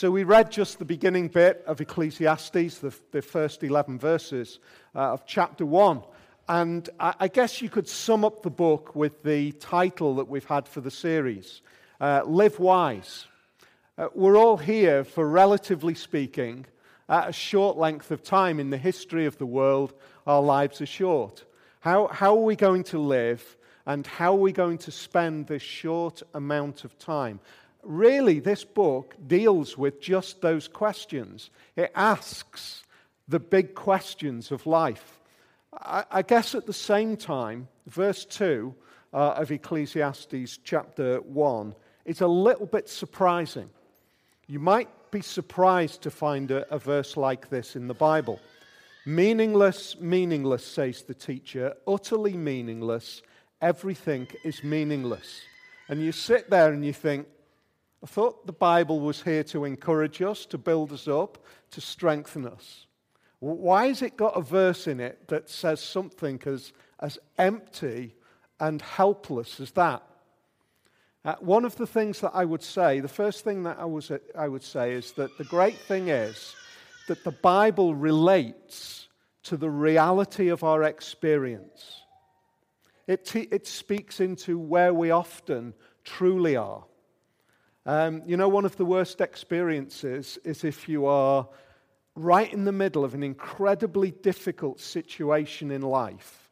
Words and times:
So 0.00 0.10
we 0.10 0.24
read 0.24 0.50
just 0.50 0.78
the 0.78 0.86
beginning 0.86 1.28
bit 1.28 1.62
of 1.66 1.78
Ecclesiastes, 1.78 2.78
the, 2.78 2.94
the 3.10 3.20
first 3.20 3.62
11 3.62 3.98
verses 3.98 4.58
uh, 4.94 5.12
of 5.12 5.26
chapter 5.26 5.66
1. 5.66 6.02
And 6.48 6.88
I, 6.98 7.14
I, 7.20 7.28
guess 7.28 7.60
you 7.60 7.68
could 7.68 7.86
sum 7.86 8.24
up 8.24 8.42
the 8.42 8.48
book 8.48 8.96
with 8.96 9.22
the 9.24 9.52
title 9.52 10.14
that 10.14 10.26
we've 10.26 10.46
had 10.46 10.66
for 10.66 10.80
the 10.80 10.90
series 10.90 11.60
uh, 12.00 12.22
Live 12.24 12.58
Wise. 12.58 13.26
Uh, 13.98 14.08
we're 14.14 14.38
all 14.38 14.56
here 14.56 15.04
for, 15.04 15.28
relatively 15.28 15.92
speaking, 15.94 16.64
at 17.06 17.28
a 17.28 17.32
short 17.34 17.76
length 17.76 18.10
of 18.10 18.22
time 18.22 18.58
in 18.58 18.70
the 18.70 18.78
history 18.78 19.26
of 19.26 19.36
the 19.36 19.44
world, 19.44 19.92
our 20.26 20.40
lives 20.40 20.80
are 20.80 20.86
short. 20.86 21.44
How, 21.80 22.06
how 22.06 22.38
are 22.38 22.44
we 22.44 22.56
going 22.56 22.84
to 22.84 22.98
live 22.98 23.44
and 23.84 24.06
how 24.06 24.32
are 24.32 24.40
we 24.40 24.52
going 24.52 24.78
to 24.78 24.90
spend 24.90 25.46
this 25.46 25.62
short 25.62 26.22
amount 26.32 26.84
of 26.84 26.98
time? 26.98 27.40
Really, 27.82 28.40
this 28.40 28.64
book 28.64 29.14
deals 29.26 29.76
with 29.76 30.00
just 30.00 30.40
those 30.40 30.68
questions. 30.68 31.50
It 31.76 31.92
asks 31.94 32.84
the 33.28 33.40
big 33.40 33.74
questions 33.74 34.50
of 34.50 34.66
life. 34.66 35.20
I, 35.72 36.04
I 36.10 36.22
guess 36.22 36.54
at 36.54 36.66
the 36.66 36.72
same 36.72 37.16
time, 37.16 37.68
verse 37.86 38.24
2 38.24 38.74
uh, 39.12 39.16
of 39.16 39.50
Ecclesiastes 39.50 40.58
chapter 40.64 41.20
1 41.20 41.74
is 42.04 42.20
a 42.20 42.26
little 42.26 42.66
bit 42.66 42.88
surprising. 42.88 43.70
You 44.46 44.58
might 44.58 44.88
be 45.10 45.20
surprised 45.20 46.02
to 46.02 46.10
find 46.10 46.50
a, 46.50 46.72
a 46.72 46.78
verse 46.78 47.16
like 47.16 47.50
this 47.50 47.76
in 47.76 47.88
the 47.88 47.94
Bible. 47.94 48.40
Meaningless, 49.06 49.98
meaningless, 49.98 50.64
says 50.64 51.02
the 51.02 51.14
teacher, 51.14 51.74
utterly 51.86 52.36
meaningless, 52.36 53.22
everything 53.62 54.28
is 54.44 54.62
meaningless. 54.62 55.40
And 55.88 56.00
you 56.00 56.12
sit 56.12 56.50
there 56.50 56.72
and 56.72 56.84
you 56.84 56.92
think, 56.92 57.26
I 58.02 58.06
thought 58.06 58.46
the 58.46 58.52
Bible 58.52 59.00
was 59.00 59.22
here 59.22 59.44
to 59.44 59.64
encourage 59.64 60.22
us, 60.22 60.46
to 60.46 60.58
build 60.58 60.92
us 60.92 61.06
up, 61.06 61.44
to 61.72 61.80
strengthen 61.80 62.46
us. 62.46 62.86
Why 63.40 63.88
has 63.88 64.02
it 64.02 64.16
got 64.16 64.36
a 64.36 64.42
verse 64.42 64.86
in 64.86 65.00
it 65.00 65.28
that 65.28 65.48
says 65.48 65.80
something 65.80 66.40
as, 66.46 66.72
as 67.00 67.18
empty 67.38 68.14
and 68.58 68.80
helpless 68.80 69.60
as 69.60 69.70
that? 69.72 70.02
Uh, 71.24 71.34
one 71.40 71.66
of 71.66 71.76
the 71.76 71.86
things 71.86 72.20
that 72.20 72.32
I 72.34 72.46
would 72.46 72.62
say, 72.62 73.00
the 73.00 73.08
first 73.08 73.44
thing 73.44 73.64
that 73.64 73.78
I, 73.78 73.84
was, 73.84 74.10
I 74.36 74.48
would 74.48 74.62
say 74.62 74.92
is 74.92 75.12
that 75.12 75.36
the 75.36 75.44
great 75.44 75.76
thing 75.76 76.08
is 76.08 76.54
that 77.08 77.24
the 77.24 77.30
Bible 77.30 77.94
relates 77.94 79.08
to 79.42 79.58
the 79.58 79.68
reality 79.70 80.48
of 80.48 80.64
our 80.64 80.82
experience. 80.82 82.02
It, 83.06 83.34
it 83.34 83.66
speaks 83.66 84.20
into 84.20 84.58
where 84.58 84.94
we 84.94 85.10
often 85.10 85.74
truly 86.04 86.56
are. 86.56 86.84
Um, 87.86 88.22
you 88.26 88.36
know, 88.36 88.48
one 88.48 88.64
of 88.64 88.76
the 88.76 88.84
worst 88.84 89.20
experiences 89.20 90.38
is 90.44 90.64
if 90.64 90.88
you 90.88 91.06
are 91.06 91.48
right 92.14 92.52
in 92.52 92.64
the 92.64 92.72
middle 92.72 93.04
of 93.04 93.14
an 93.14 93.22
incredibly 93.22 94.10
difficult 94.10 94.80
situation 94.80 95.70
in 95.70 95.82
life 95.82 96.50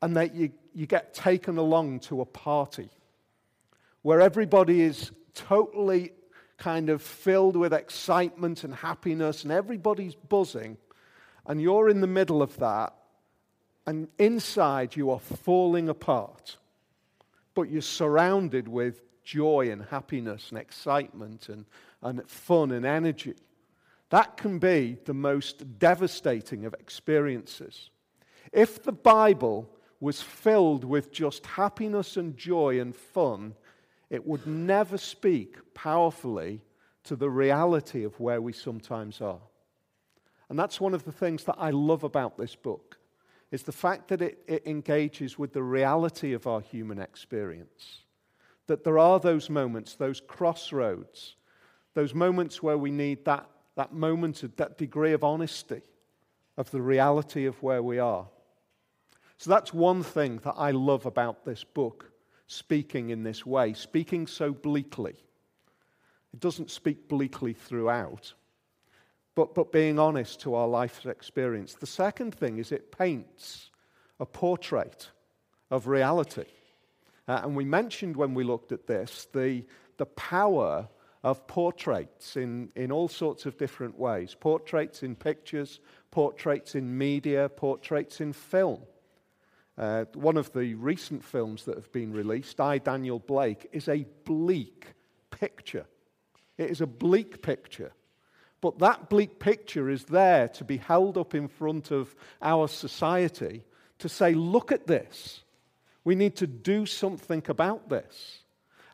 and 0.00 0.16
that 0.16 0.34
you, 0.34 0.50
you 0.74 0.86
get 0.86 1.12
taken 1.12 1.58
along 1.58 2.00
to 2.00 2.20
a 2.20 2.24
party 2.24 2.88
where 4.02 4.20
everybody 4.20 4.80
is 4.80 5.10
totally 5.34 6.12
kind 6.56 6.88
of 6.88 7.02
filled 7.02 7.56
with 7.56 7.72
excitement 7.72 8.64
and 8.64 8.74
happiness 8.74 9.42
and 9.42 9.52
everybody's 9.52 10.14
buzzing 10.14 10.76
and 11.46 11.60
you're 11.60 11.88
in 11.88 12.00
the 12.00 12.06
middle 12.06 12.40
of 12.40 12.56
that 12.56 12.94
and 13.86 14.08
inside 14.18 14.96
you 14.96 15.10
are 15.10 15.20
falling 15.20 15.88
apart 15.88 16.56
but 17.54 17.70
you're 17.70 17.82
surrounded 17.82 18.66
with 18.66 19.02
joy 19.28 19.70
and 19.70 19.82
happiness 19.82 20.48
and 20.48 20.58
excitement 20.58 21.50
and, 21.50 21.66
and 22.00 22.26
fun 22.30 22.70
and 22.70 22.86
energy. 22.86 23.34
That 24.08 24.38
can 24.38 24.58
be 24.58 24.96
the 25.04 25.12
most 25.12 25.78
devastating 25.78 26.64
of 26.64 26.72
experiences. 26.80 27.90
If 28.54 28.82
the 28.82 28.92
Bible 28.92 29.68
was 30.00 30.22
filled 30.22 30.82
with 30.82 31.12
just 31.12 31.44
happiness 31.44 32.16
and 32.16 32.38
joy 32.38 32.80
and 32.80 32.96
fun, 32.96 33.54
it 34.08 34.26
would 34.26 34.46
never 34.46 34.96
speak 34.96 35.56
powerfully 35.74 36.62
to 37.04 37.14
the 37.14 37.28
reality 37.28 38.04
of 38.04 38.18
where 38.18 38.40
we 38.40 38.54
sometimes 38.54 39.20
are. 39.20 39.42
And 40.48 40.58
that's 40.58 40.80
one 40.80 40.94
of 40.94 41.04
the 41.04 41.12
things 41.12 41.44
that 41.44 41.56
I 41.58 41.68
love 41.68 42.02
about 42.02 42.38
this 42.38 42.54
book 42.54 42.96
is 43.50 43.62
the 43.62 43.72
fact 43.72 44.08
that 44.08 44.22
it, 44.22 44.42
it 44.46 44.66
engages 44.66 45.38
with 45.38 45.52
the 45.52 45.62
reality 45.62 46.32
of 46.32 46.46
our 46.46 46.62
human 46.62 46.98
experience 46.98 48.04
that 48.68 48.84
there 48.84 48.98
are 48.98 49.18
those 49.18 49.50
moments, 49.50 49.96
those 49.96 50.20
crossroads, 50.20 51.34
those 51.94 52.14
moments 52.14 52.62
where 52.62 52.78
we 52.78 52.90
need 52.90 53.24
that, 53.24 53.48
that 53.74 53.92
moment, 53.92 54.42
of, 54.44 54.54
that 54.56 54.78
degree 54.78 55.12
of 55.12 55.24
honesty 55.24 55.82
of 56.56 56.70
the 56.70 56.82
reality 56.82 57.46
of 57.46 57.60
where 57.62 57.82
we 57.82 57.98
are. 57.98 58.28
So 59.38 59.50
that's 59.50 59.72
one 59.72 60.02
thing 60.02 60.40
that 60.44 60.54
I 60.56 60.72
love 60.72 61.06
about 61.06 61.44
this 61.44 61.64
book, 61.64 62.10
speaking 62.46 63.10
in 63.10 63.22
this 63.22 63.46
way, 63.46 63.72
speaking 63.72 64.26
so 64.26 64.52
bleakly. 64.52 65.14
It 66.34 66.40
doesn't 66.40 66.70
speak 66.70 67.08
bleakly 67.08 67.54
throughout, 67.54 68.34
but, 69.34 69.54
but 69.54 69.72
being 69.72 69.98
honest 69.98 70.40
to 70.42 70.54
our 70.54 70.68
life 70.68 71.06
experience. 71.06 71.74
The 71.74 71.86
second 71.86 72.34
thing 72.34 72.58
is 72.58 72.72
it 72.72 72.96
paints 72.96 73.70
a 74.20 74.26
portrait 74.26 75.08
of 75.70 75.86
reality. 75.86 76.44
Uh, 77.28 77.42
and 77.44 77.54
we 77.54 77.64
mentioned 77.64 78.16
when 78.16 78.32
we 78.34 78.42
looked 78.42 78.72
at 78.72 78.86
this 78.86 79.28
the, 79.34 79.62
the 79.98 80.06
power 80.06 80.88
of 81.22 81.46
portraits 81.46 82.36
in, 82.36 82.70
in 82.74 82.90
all 82.90 83.08
sorts 83.08 83.44
of 83.44 83.58
different 83.58 83.98
ways 83.98 84.34
portraits 84.34 85.02
in 85.02 85.14
pictures, 85.14 85.80
portraits 86.10 86.74
in 86.74 86.96
media, 86.96 87.48
portraits 87.48 88.20
in 88.20 88.32
film. 88.32 88.80
Uh, 89.76 90.04
one 90.14 90.36
of 90.36 90.52
the 90.52 90.74
recent 90.74 91.24
films 91.24 91.64
that 91.64 91.76
have 91.76 91.92
been 91.92 92.12
released, 92.12 92.60
I, 92.60 92.78
Daniel 92.78 93.20
Blake, 93.20 93.68
is 93.72 93.88
a 93.88 94.06
bleak 94.24 94.86
picture. 95.30 95.86
It 96.56 96.70
is 96.70 96.80
a 96.80 96.86
bleak 96.86 97.42
picture. 97.42 97.92
But 98.60 98.80
that 98.80 99.08
bleak 99.08 99.38
picture 99.38 99.88
is 99.88 100.04
there 100.06 100.48
to 100.48 100.64
be 100.64 100.78
held 100.78 101.16
up 101.16 101.32
in 101.32 101.46
front 101.46 101.92
of 101.92 102.12
our 102.42 102.66
society 102.66 103.62
to 103.98 104.08
say, 104.08 104.34
look 104.34 104.72
at 104.72 104.88
this. 104.88 105.44
We 106.08 106.14
need 106.14 106.36
to 106.36 106.46
do 106.46 106.86
something 106.86 107.42
about 107.48 107.90
this. 107.90 108.38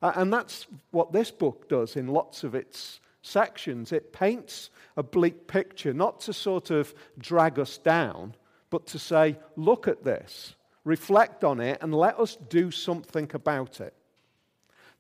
And 0.03 0.33
that's 0.33 0.67
what 0.91 1.13
this 1.13 1.31
book 1.31 1.69
does 1.69 1.95
in 1.95 2.09
lots 2.09 2.43
of 2.43 2.57
its 2.57 2.99
sections. 3.23 3.93
It 3.93 4.13
paints 4.13 4.71
a 4.97 5.05
bleak 5.05 5.47
picture, 5.47 5.95
not 5.95 6.19
to 6.23 6.33
sort 6.33 6.73
of 6.73 6.93
drag 7.17 7.61
us 7.61 7.79
down, 7.79 8.35
but 8.69 8.89
to 8.89 8.99
say, 8.99 9.39
look 9.55 9.87
at 9.87 10.03
this, 10.03 10.57
reflect 10.83 11.45
on 11.45 11.61
it, 11.61 11.79
and 11.83 11.95
let 11.95 12.19
us 12.19 12.35
do 12.35 12.73
something 12.73 13.31
about 13.33 13.81
it. 13.81 13.95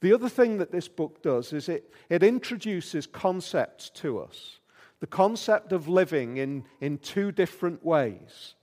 The 0.00 0.12
other 0.12 0.28
thing 0.28 0.58
that 0.58 0.70
this 0.70 0.86
book 0.86 1.20
does 1.20 1.52
is 1.52 1.68
it, 1.68 1.92
it 2.08 2.22
introduces 2.22 3.08
concepts 3.08 3.90
to 3.90 4.20
us. 4.20 4.60
The 5.00 5.08
concept 5.08 5.72
of 5.72 5.88
living 5.88 6.36
in, 6.36 6.64
in 6.80 6.98
two 6.98 7.32
different 7.32 7.84
ways. 7.84 8.54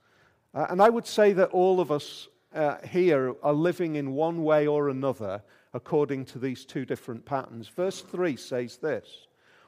Uh, 0.54 0.68
and 0.70 0.80
I 0.80 0.88
would 0.88 1.06
say 1.06 1.34
that 1.34 1.50
all 1.50 1.80
of 1.80 1.92
us 1.92 2.28
uh, 2.54 2.76
here 2.86 3.34
are 3.42 3.52
living 3.52 3.96
in 3.96 4.12
one 4.12 4.44
way 4.44 4.66
or 4.66 4.88
another 4.88 5.42
according 5.74 6.24
to 6.26 6.38
these 6.38 6.64
two 6.64 6.84
different 6.84 7.24
patterns. 7.24 7.68
Verse 7.68 8.02
3 8.02 8.36
says 8.36 8.78
this 8.78 9.26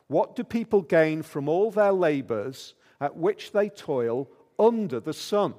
What 0.08 0.36
do 0.36 0.44
people 0.44 0.82
gain 0.82 1.22
from 1.22 1.48
all 1.48 1.70
their 1.70 1.92
labors 1.92 2.74
at 3.00 3.16
which 3.16 3.52
they 3.52 3.68
toil 3.68 4.28
under 4.58 5.00
the 5.00 5.12
sun? 5.12 5.54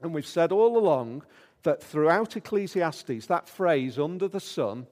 And 0.00 0.12
we've 0.12 0.26
said 0.26 0.52
all 0.52 0.76
along 0.76 1.24
that 1.62 1.82
throughout 1.82 2.36
Ecclesiastes, 2.36 3.26
that 3.26 3.48
phrase, 3.48 3.98
under 3.98 4.28
the 4.28 4.40
sun, 4.40 4.86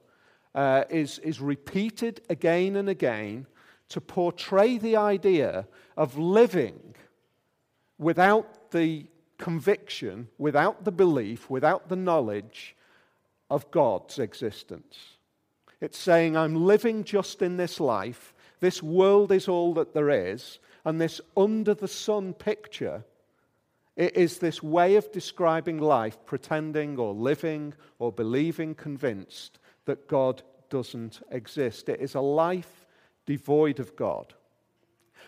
uh, 0.55 0.83
is, 0.89 1.19
is 1.19 1.39
repeated 1.39 2.21
again 2.29 2.75
and 2.75 2.89
again 2.89 3.45
to 3.89 4.01
portray 4.01 4.77
the 4.77 4.95
idea 4.95 5.67
of 5.95 6.17
living 6.17 6.95
without 7.99 8.71
the 8.71 9.05
conviction, 9.43 10.29
without 10.37 10.85
the 10.85 10.91
belief, 10.91 11.49
without 11.49 11.89
the 11.89 11.97
knowledge 11.97 12.77
of 13.49 13.69
God's 13.71 14.17
existence. 14.17 14.97
It's 15.81 15.97
saying, 15.97 16.37
I'm 16.37 16.65
living 16.65 17.03
just 17.03 17.41
in 17.41 17.57
this 17.57 17.81
life. 17.81 18.33
This 18.61 18.81
world 18.81 19.33
is 19.33 19.49
all 19.49 19.73
that 19.73 19.93
there 19.93 20.09
is. 20.09 20.59
And 20.85 21.01
this 21.01 21.19
under 21.35 21.73
the 21.73 21.89
sun 21.89 22.33
picture 22.33 23.03
it 23.97 24.15
is 24.15 24.37
this 24.37 24.63
way 24.63 24.95
of 24.95 25.11
describing 25.11 25.77
life, 25.77 26.17
pretending 26.25 26.97
or 26.97 27.13
living 27.13 27.73
or 27.99 28.13
believing 28.13 28.73
convinced 28.73 29.59
that 29.85 30.07
God 30.07 30.41
doesn't 30.69 31.21
exist. 31.31 31.89
It 31.89 31.99
is 31.99 32.15
a 32.15 32.21
life 32.21 32.85
devoid 33.25 33.81
of 33.81 33.95
God. 33.97 34.33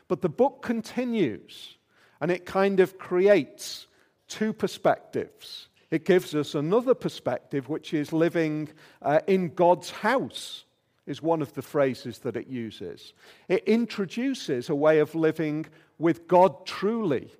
But 0.07 0.21
the 0.21 0.29
book 0.29 0.61
continues 0.61 1.77
and 2.21 2.31
it 2.31 2.45
kind 2.45 2.79
of 2.79 2.97
creates 2.97 3.87
two 4.27 4.53
perspectives. 4.53 5.67
It 5.91 6.05
gives 6.05 6.33
us 6.35 6.55
another 6.55 6.93
perspective, 6.93 7.69
which 7.69 7.93
is 7.93 8.11
living 8.11 8.69
uh, 9.01 9.19
in 9.27 9.53
God's 9.53 9.91
house, 9.91 10.65
is 11.05 11.21
one 11.21 11.41
of 11.41 11.53
the 11.53 11.61
phrases 11.61 12.19
that 12.19 12.35
it 12.35 12.47
uses. 12.47 13.13
It 13.47 13.63
introduces 13.65 14.69
a 14.69 14.75
way 14.75 14.99
of 14.99 15.13
living 15.13 15.67
with 15.99 16.27
God 16.27 16.65
truly 16.65 17.31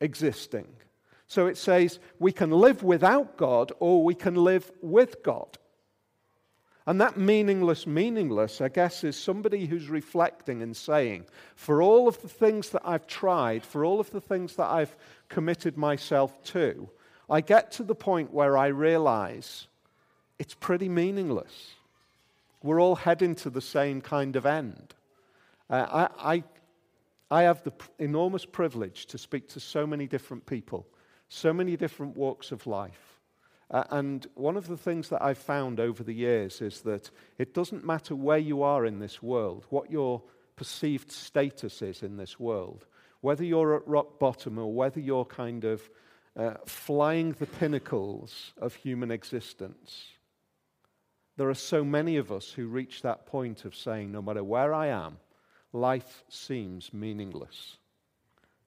existing. 0.00 0.66
So 1.26 1.46
it 1.46 1.56
says 1.56 1.98
we 2.18 2.32
can 2.32 2.50
live 2.50 2.82
without 2.82 3.36
God 3.36 3.72
or 3.80 4.04
we 4.04 4.14
can 4.14 4.34
live 4.34 4.70
with 4.82 5.22
God. 5.22 5.58
And 6.86 7.00
that 7.00 7.16
meaningless, 7.16 7.86
meaningless, 7.86 8.60
I 8.60 8.68
guess, 8.68 9.04
is 9.04 9.16
somebody 9.16 9.64
who's 9.64 9.88
reflecting 9.88 10.62
and 10.62 10.76
saying, 10.76 11.24
for 11.56 11.80
all 11.80 12.08
of 12.08 12.20
the 12.20 12.28
things 12.28 12.70
that 12.70 12.82
I've 12.84 13.06
tried, 13.06 13.64
for 13.64 13.86
all 13.86 14.00
of 14.00 14.10
the 14.10 14.20
things 14.20 14.56
that 14.56 14.70
I've 14.70 14.94
committed 15.30 15.78
myself 15.78 16.42
to, 16.44 16.90
I 17.30 17.40
get 17.40 17.72
to 17.72 17.84
the 17.84 17.94
point 17.94 18.34
where 18.34 18.58
I 18.58 18.66
realize 18.66 19.66
it's 20.38 20.52
pretty 20.52 20.90
meaningless. 20.90 21.70
We're 22.62 22.80
all 22.80 22.96
heading 22.96 23.34
to 23.36 23.50
the 23.50 23.62
same 23.62 24.02
kind 24.02 24.36
of 24.36 24.44
end. 24.44 24.94
Uh, 25.70 26.08
I, 26.20 26.34
I, 26.34 26.44
I 27.30 27.42
have 27.44 27.62
the 27.62 27.72
enormous 27.98 28.44
privilege 28.44 29.06
to 29.06 29.16
speak 29.16 29.48
to 29.50 29.60
so 29.60 29.86
many 29.86 30.06
different 30.06 30.44
people, 30.44 30.86
so 31.30 31.54
many 31.54 31.78
different 31.78 32.14
walks 32.14 32.52
of 32.52 32.66
life. 32.66 33.13
Uh, 33.70 33.84
and 33.90 34.26
one 34.34 34.56
of 34.56 34.68
the 34.68 34.76
things 34.76 35.08
that 35.08 35.22
I've 35.22 35.38
found 35.38 35.80
over 35.80 36.02
the 36.02 36.14
years 36.14 36.60
is 36.60 36.82
that 36.82 37.10
it 37.38 37.54
doesn't 37.54 37.84
matter 37.84 38.14
where 38.14 38.38
you 38.38 38.62
are 38.62 38.84
in 38.84 38.98
this 38.98 39.22
world, 39.22 39.64
what 39.70 39.90
your 39.90 40.22
perceived 40.56 41.10
status 41.10 41.82
is 41.82 42.02
in 42.02 42.16
this 42.16 42.38
world, 42.38 42.86
whether 43.20 43.44
you're 43.44 43.76
at 43.76 43.88
rock 43.88 44.18
bottom 44.18 44.58
or 44.58 44.72
whether 44.72 45.00
you're 45.00 45.24
kind 45.24 45.64
of 45.64 45.90
uh, 46.36 46.54
flying 46.66 47.32
the 47.32 47.46
pinnacles 47.46 48.52
of 48.60 48.74
human 48.74 49.10
existence. 49.10 50.08
There 51.36 51.48
are 51.48 51.54
so 51.54 51.84
many 51.84 52.16
of 52.16 52.30
us 52.30 52.50
who 52.50 52.66
reach 52.66 53.02
that 53.02 53.26
point 53.26 53.64
of 53.64 53.74
saying, 53.74 54.12
no 54.12 54.22
matter 54.22 54.44
where 54.44 54.72
I 54.72 54.88
am, 54.88 55.16
life 55.72 56.22
seems 56.28 56.92
meaningless. 56.92 57.78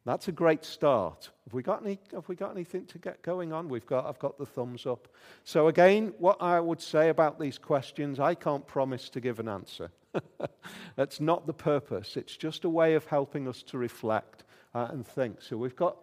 That's 0.07 0.29
a 0.29 0.31
great 0.31 0.63
start. 0.63 1.31
Have 1.43 1.53
we 1.53 1.61
got, 1.61 1.85
any, 1.85 1.99
have 2.13 2.29
we 2.29 2.35
got 2.37 2.51
anything 2.51 2.85
to 2.85 2.97
get 2.97 3.21
going 3.23 3.51
on? 3.51 3.67
We've 3.67 3.85
got, 3.85 4.05
I've 4.05 4.19
got 4.19 4.37
the 4.37 4.45
thumbs 4.45 4.85
up. 4.85 5.09
So, 5.43 5.67
again, 5.67 6.13
what 6.17 6.41
I 6.41 6.61
would 6.61 6.79
say 6.79 7.09
about 7.09 7.41
these 7.41 7.57
questions, 7.57 8.17
I 8.17 8.33
can't 8.33 8.65
promise 8.65 9.09
to 9.09 9.19
give 9.19 9.37
an 9.39 9.49
answer. 9.49 9.91
That's 10.95 11.19
not 11.19 11.45
the 11.45 11.53
purpose. 11.53 12.15
It's 12.15 12.37
just 12.37 12.63
a 12.63 12.69
way 12.69 12.93
of 12.93 13.05
helping 13.07 13.49
us 13.49 13.61
to 13.63 13.77
reflect 13.77 14.45
uh, 14.73 14.87
and 14.91 15.05
think. 15.05 15.41
So, 15.41 15.57
we've 15.57 15.75
got, 15.75 15.97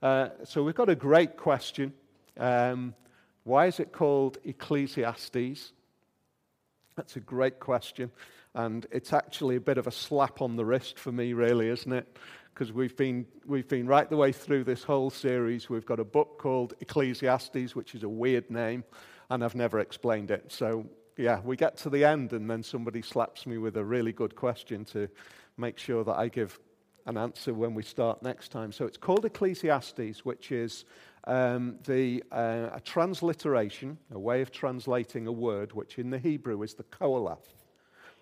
uh, 0.00 0.30
so 0.44 0.62
we've 0.62 0.74
got 0.74 0.88
a 0.88 0.94
great 0.94 1.36
question. 1.36 1.92
Um, 2.38 2.94
why 3.44 3.66
is 3.66 3.78
it 3.78 3.92
called 3.92 4.38
Ecclesiastes? 4.42 5.72
That's 6.96 7.16
a 7.16 7.20
great 7.20 7.60
question. 7.60 8.10
And 8.54 8.86
it's 8.90 9.12
actually 9.12 9.56
a 9.56 9.60
bit 9.60 9.76
of 9.76 9.86
a 9.86 9.92
slap 9.92 10.40
on 10.40 10.56
the 10.56 10.64
wrist 10.64 10.98
for 10.98 11.12
me, 11.12 11.34
really, 11.34 11.68
isn't 11.68 11.92
it? 11.92 12.16
Because 12.60 12.74
we've 12.74 12.94
been, 12.94 13.24
we've 13.46 13.68
been 13.68 13.86
right 13.86 14.06
the 14.10 14.18
way 14.18 14.32
through 14.32 14.64
this 14.64 14.82
whole 14.82 15.08
series. 15.08 15.70
We've 15.70 15.86
got 15.86 15.98
a 15.98 16.04
book 16.04 16.36
called 16.38 16.74
Ecclesiastes, 16.80 17.74
which 17.74 17.94
is 17.94 18.02
a 18.02 18.08
weird 18.10 18.50
name, 18.50 18.84
and 19.30 19.42
I've 19.42 19.54
never 19.54 19.78
explained 19.78 20.30
it. 20.30 20.52
So, 20.52 20.84
yeah, 21.16 21.40
we 21.42 21.56
get 21.56 21.78
to 21.78 21.88
the 21.88 22.04
end, 22.04 22.34
and 22.34 22.50
then 22.50 22.62
somebody 22.62 23.00
slaps 23.00 23.46
me 23.46 23.56
with 23.56 23.78
a 23.78 23.82
really 23.82 24.12
good 24.12 24.36
question 24.36 24.84
to 24.92 25.08
make 25.56 25.78
sure 25.78 26.04
that 26.04 26.18
I 26.18 26.28
give 26.28 26.60
an 27.06 27.16
answer 27.16 27.54
when 27.54 27.72
we 27.72 27.82
start 27.82 28.22
next 28.22 28.50
time. 28.50 28.72
So, 28.72 28.84
it's 28.84 28.98
called 28.98 29.24
Ecclesiastes, 29.24 30.26
which 30.26 30.52
is 30.52 30.84
um, 31.24 31.78
the, 31.86 32.22
uh, 32.30 32.68
a 32.74 32.80
transliteration, 32.84 33.96
a 34.12 34.18
way 34.18 34.42
of 34.42 34.52
translating 34.52 35.26
a 35.26 35.32
word, 35.32 35.72
which 35.72 35.98
in 35.98 36.10
the 36.10 36.18
Hebrew 36.18 36.60
is 36.62 36.74
the 36.74 36.84
Qoheleth. 36.84 37.54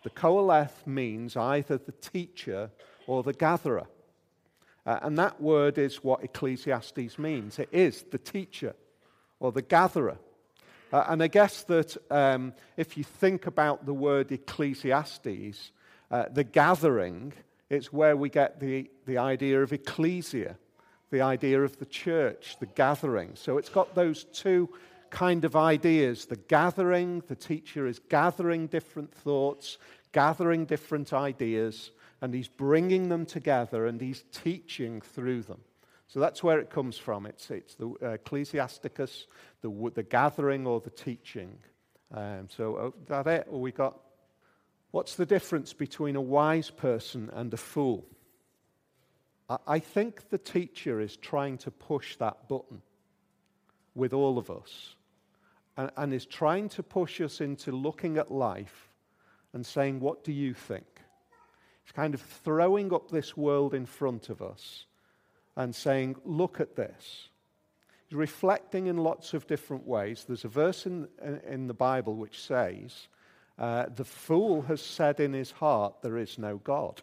The 0.04 0.10
Qoheleth 0.10 0.86
means 0.86 1.36
either 1.36 1.76
the 1.76 1.90
teacher 1.90 2.70
or 3.08 3.24
the 3.24 3.32
gatherer. 3.32 3.88
Uh, 4.88 4.98
and 5.02 5.18
that 5.18 5.38
word 5.38 5.76
is 5.76 6.02
what 6.02 6.24
Ecclesiastes 6.24 7.18
means 7.18 7.58
it 7.58 7.68
is 7.72 8.04
the 8.10 8.16
teacher 8.16 8.74
or 9.38 9.52
the 9.52 9.60
gatherer. 9.60 10.16
Uh, 10.90 11.04
and 11.08 11.22
I 11.22 11.26
guess 11.26 11.62
that 11.64 11.94
um, 12.10 12.54
if 12.78 12.96
you 12.96 13.04
think 13.04 13.46
about 13.46 13.84
the 13.84 13.92
word 13.92 14.32
Ecclesiastes, 14.32 15.72
uh, 16.10 16.24
the 16.32 16.44
gathering, 16.44 17.34
it's 17.68 17.92
where 17.92 18.16
we 18.16 18.30
get 18.30 18.60
the, 18.60 18.90
the 19.04 19.18
idea 19.18 19.62
of 19.62 19.74
ecclesia 19.74 20.56
the 21.10 21.20
idea 21.22 21.62
of 21.62 21.78
the 21.78 21.86
church, 21.86 22.56
the 22.60 22.66
gathering. 22.66 23.30
So 23.34 23.58
it's 23.58 23.70
got 23.70 23.94
those 23.94 24.24
two 24.24 24.68
kind 25.10 25.44
of 25.44 25.56
ideas. 25.56 26.26
The 26.26 26.36
gathering, 26.36 27.22
the 27.28 27.36
teacher 27.36 27.86
is 27.86 27.98
gathering 28.10 28.66
different 28.66 29.12
thoughts, 29.12 29.78
gathering 30.12 30.66
different 30.66 31.12
ideas, 31.12 31.90
and 32.20 32.34
he's 32.34 32.48
bringing 32.48 33.08
them 33.08 33.26
together 33.26 33.86
and 33.86 34.00
he's 34.00 34.24
teaching 34.32 35.00
through 35.00 35.42
them. 35.42 35.60
So 36.08 36.20
that's 36.20 36.42
where 36.42 36.58
it 36.58 36.70
comes 36.70 36.96
from. 36.96 37.26
It's, 37.26 37.50
it's 37.50 37.74
the 37.74 37.94
uh, 38.02 38.08
ecclesiasticus, 38.10 39.26
the, 39.60 39.90
the 39.94 40.02
gathering 40.02 40.66
or 40.66 40.80
the 40.80 40.90
teaching. 40.90 41.58
Um, 42.12 42.48
so 42.48 42.76
uh, 42.76 42.90
that 43.08 43.26
it? 43.26 43.46
Or 43.50 43.60
we 43.60 43.72
got, 43.72 43.98
what's 44.90 45.16
the 45.16 45.26
difference 45.26 45.74
between 45.74 46.16
a 46.16 46.20
wise 46.20 46.70
person 46.70 47.30
and 47.34 47.52
a 47.52 47.58
fool? 47.58 48.06
I 49.66 49.78
think 49.78 50.28
the 50.28 50.36
teacher 50.36 51.00
is 51.00 51.16
trying 51.16 51.56
to 51.58 51.70
push 51.70 52.16
that 52.16 52.48
button 52.48 52.82
with 53.94 54.12
all 54.12 54.36
of 54.36 54.50
us 54.50 54.94
and, 55.78 55.90
and, 55.96 56.12
is 56.12 56.26
trying 56.26 56.68
to 56.70 56.82
push 56.82 57.18
us 57.22 57.40
into 57.40 57.72
looking 57.72 58.18
at 58.18 58.30
life 58.30 58.90
and 59.54 59.64
saying, 59.64 60.00
What 60.00 60.22
do 60.22 60.32
you 60.32 60.52
think? 60.52 60.97
Kind 61.94 62.14
of 62.14 62.20
throwing 62.20 62.92
up 62.92 63.10
this 63.10 63.36
world 63.36 63.74
in 63.74 63.86
front 63.86 64.28
of 64.28 64.42
us 64.42 64.86
and 65.56 65.74
saying, 65.74 66.16
Look 66.24 66.60
at 66.60 66.76
this. 66.76 67.28
He's 68.06 68.16
reflecting 68.16 68.86
in 68.86 68.96
lots 68.96 69.34
of 69.34 69.46
different 69.46 69.86
ways. 69.86 70.24
There's 70.26 70.44
a 70.44 70.48
verse 70.48 70.86
in, 70.86 71.08
in 71.46 71.66
the 71.66 71.74
Bible 71.74 72.14
which 72.14 72.40
says, 72.40 73.08
uh, 73.58 73.86
The 73.94 74.04
fool 74.04 74.62
has 74.62 74.80
said 74.80 75.20
in 75.20 75.32
his 75.32 75.50
heart, 75.50 76.02
There 76.02 76.18
is 76.18 76.38
no 76.38 76.58
God. 76.58 77.02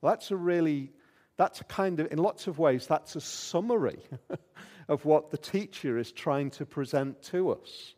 Well, 0.00 0.12
that's 0.12 0.30
a 0.30 0.36
really 0.36 0.92
that's 1.38 1.60
a 1.60 1.64
kind 1.64 2.00
of, 2.00 2.12
in 2.12 2.18
lots 2.18 2.48
of 2.48 2.58
ways, 2.58 2.86
that's 2.86 3.14
a 3.14 3.20
summary 3.20 4.00
of 4.88 5.04
what 5.04 5.30
the 5.30 5.38
teacher 5.38 5.96
is 5.96 6.10
trying 6.10 6.50
to 6.50 6.66
present 6.66 7.22
to 7.22 7.52
us. 7.52 7.94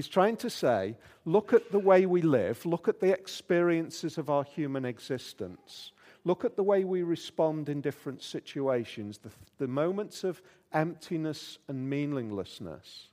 He's 0.00 0.08
trying 0.08 0.38
to 0.38 0.48
say, 0.48 0.96
look 1.26 1.52
at 1.52 1.70
the 1.70 1.78
way 1.78 2.06
we 2.06 2.22
live, 2.22 2.64
look 2.64 2.88
at 2.88 3.00
the 3.00 3.12
experiences 3.12 4.16
of 4.16 4.30
our 4.30 4.44
human 4.44 4.86
existence, 4.86 5.92
look 6.24 6.42
at 6.42 6.56
the 6.56 6.62
way 6.62 6.84
we 6.84 7.02
respond 7.02 7.68
in 7.68 7.82
different 7.82 8.22
situations, 8.22 9.18
the, 9.18 9.28
the 9.58 9.68
moments 9.68 10.24
of 10.24 10.40
emptiness 10.72 11.58
and 11.68 11.90
meaninglessness. 11.90 13.08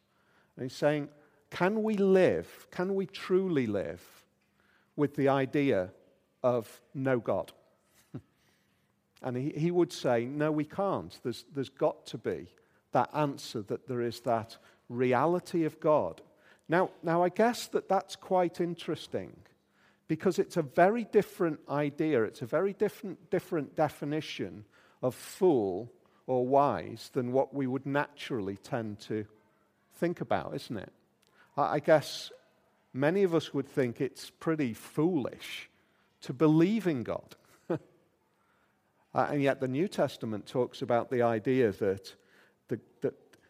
And 0.56 0.64
he's 0.64 0.78
saying, 0.78 1.10
can 1.50 1.84
we 1.84 1.98
live, 1.98 2.68
can 2.72 2.96
we 2.96 3.06
truly 3.06 3.68
live 3.68 4.02
with 4.96 5.18
the 5.18 5.28
idea 5.28 5.92
of 6.42 6.80
no 6.94 7.20
God? 7.20 7.52
And 9.22 9.36
he, 9.36 9.50
he 9.50 9.72
would 9.72 9.92
say, 9.92 10.24
No, 10.24 10.54
we 10.54 10.64
can't. 10.64 11.20
There's, 11.22 11.44
there's 11.54 11.68
got 11.68 12.06
to 12.06 12.18
be 12.18 12.48
that 12.94 13.10
answer 13.14 13.62
that 13.64 13.90
there 13.90 14.02
is 14.02 14.22
that 14.22 14.56
reality 14.88 15.66
of 15.66 15.82
God. 15.82 16.22
Now, 16.70 16.90
now, 17.02 17.24
I 17.24 17.30
guess 17.30 17.68
that 17.68 17.88
that's 17.88 18.16
quite 18.16 18.60
interesting 18.60 19.36
because 20.08 20.40
it's 20.40 20.58
a 20.58 20.62
very 20.62 21.06
different 21.06 21.60
idea. 21.70 22.24
It's 22.24 22.42
a 22.42 22.46
very 22.46 22.74
different, 22.74 23.30
different 23.30 23.76
definition 23.76 24.66
of 25.02 25.16
fool 25.16 25.92
or 26.26 26.46
wise 26.46 27.10
than 27.14 27.32
what 27.32 27.54
we 27.54 27.68
would 27.68 27.86
naturally 27.86 28.58
tend 28.58 29.00
to 29.00 29.26
think 29.96 30.22
about, 30.22 30.56
isn't 30.56 30.78
it? 30.78 30.92
I 31.56 31.80
guess 31.80 32.32
many 32.94 33.24
of 33.24 33.34
us 33.34 33.54
would 33.54 33.68
think 33.68 34.00
it's 34.00 34.30
pretty 34.30 34.74
foolish 34.74 35.70
to 36.22 36.34
believe 36.34 36.88
in 36.88 37.04
God. 37.04 37.36
Uh, 39.16 39.30
and 39.32 39.42
yet 39.42 39.60
the 39.60 39.68
New 39.68 39.88
Testament 39.88 40.46
talks 40.46 40.84
about 40.84 41.10
the 41.10 41.24
idea 41.24 41.72
that 41.72 42.14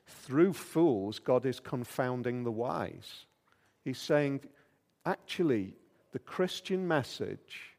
through 0.08 0.54
fools, 0.54 1.20
God 1.20 1.46
is 1.46 1.60
confounding 1.60 2.44
the 2.44 2.52
wise. 2.52 3.26
He's 3.84 4.00
saying, 4.00 4.42
actually, 5.06 5.76
the 6.14 6.20
Christian 6.20 6.88
message 6.88 7.76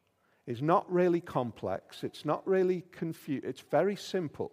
is 0.47 0.63
not 0.63 0.91
really 0.93 1.21
complex, 1.21 2.05
it's 2.05 2.25
not 2.25 2.47
really 2.47 2.85
confused, 2.93 3.45
it's 3.45 3.65
very 3.71 3.97
simple. 3.97 4.53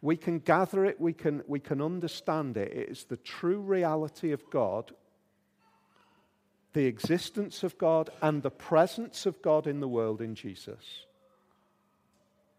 We 0.00 0.16
can 0.16 0.38
gather 0.38 0.84
it, 0.84 1.00
we 1.00 1.14
can, 1.14 1.42
we 1.46 1.60
can 1.60 1.80
understand 1.80 2.56
it. 2.58 2.72
It 2.72 2.90
is 2.90 3.04
the 3.04 3.16
true 3.16 3.60
reality 3.60 4.32
of 4.32 4.48
God, 4.50 4.92
the 6.74 6.84
existence 6.84 7.62
of 7.62 7.78
God, 7.78 8.10
and 8.20 8.42
the 8.42 8.50
presence 8.50 9.24
of 9.24 9.40
God 9.40 9.66
in 9.66 9.80
the 9.80 9.88
world 9.88 10.20
in 10.20 10.34
Jesus. 10.34 11.06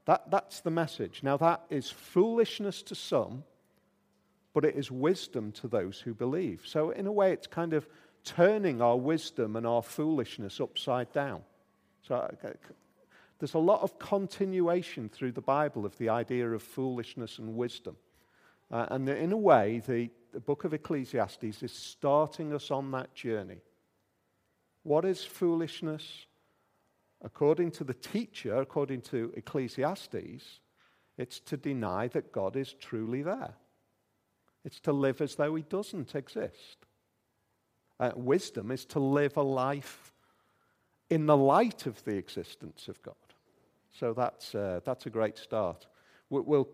That, 0.05 0.29
that's 0.31 0.61
the 0.61 0.71
message. 0.71 1.21
Now, 1.23 1.37
that 1.37 1.65
is 1.69 1.89
foolishness 1.89 2.81
to 2.83 2.95
some, 2.95 3.43
but 4.55 4.63
it 4.63 4.75
is 4.75 4.89
wisdom 4.89 5.51
to 5.51 5.67
those 5.67 5.99
who 5.99 6.13
believe. 6.13 6.61
So, 6.65 6.91
in 6.91 7.05
a 7.05 7.11
way, 7.11 7.33
it's 7.33 7.45
kind 7.45 7.73
of 7.73 7.85
turning 8.23 8.81
our 8.81 8.97
wisdom 8.97 9.57
and 9.57 9.67
our 9.67 9.83
foolishness 9.83 10.61
upside 10.61 11.11
down. 11.11 11.41
So 12.01 12.33
there's 13.37 13.53
a 13.53 13.59
lot 13.59 13.81
of 13.81 13.99
continuation 13.99 15.09
through 15.09 15.33
the 15.33 15.41
Bible 15.41 15.85
of 15.85 15.97
the 15.97 16.07
idea 16.09 16.49
of 16.49 16.63
foolishness 16.63 17.37
and 17.37 17.57
wisdom. 17.57 17.97
Uh, 18.71 18.85
and 18.91 19.07
in 19.09 19.33
a 19.33 19.37
way, 19.37 19.81
the, 19.85 20.09
the 20.31 20.39
book 20.39 20.63
of 20.63 20.73
Ecclesiastes 20.73 21.61
is 21.61 21.71
starting 21.71 22.53
us 22.53 22.71
on 22.71 22.91
that 22.91 23.13
journey. 23.13 23.59
What 24.83 25.03
is 25.03 25.23
foolishness? 25.23 26.25
According 27.21 27.71
to 27.71 27.83
the 27.83 27.93
teacher, 27.93 28.55
according 28.55 29.01
to 29.01 29.33
Ecclesiastes, 29.35 30.59
it's 31.17 31.39
to 31.41 31.57
deny 31.57 32.07
that 32.09 32.31
God 32.31 32.55
is 32.55 32.73
truly 32.73 33.21
there. 33.21 33.55
It's 34.65 34.79
to 34.81 34.91
live 34.91 35.21
as 35.21 35.35
though 35.35 35.55
he 35.55 35.63
doesn't 35.63 36.15
exist. 36.15 36.77
Uh, 37.99 38.11
wisdom 38.15 38.71
is 38.71 38.83
to 38.85 38.99
live 38.99 39.37
a 39.37 39.43
life 39.43 40.11
in 41.09 41.27
the 41.27 41.37
light 41.37 41.85
of 41.85 42.03
the 42.03 42.17
existence 42.17 42.87
of 42.87 43.01
God. 43.03 43.15
So 43.91 44.13
that's, 44.13 44.55
uh, 44.55 44.81
that's 44.83 45.05
a 45.05 45.09
great 45.09 45.37
start. 45.37 45.85
We'll, 46.29 46.41
we'll, 46.41 46.69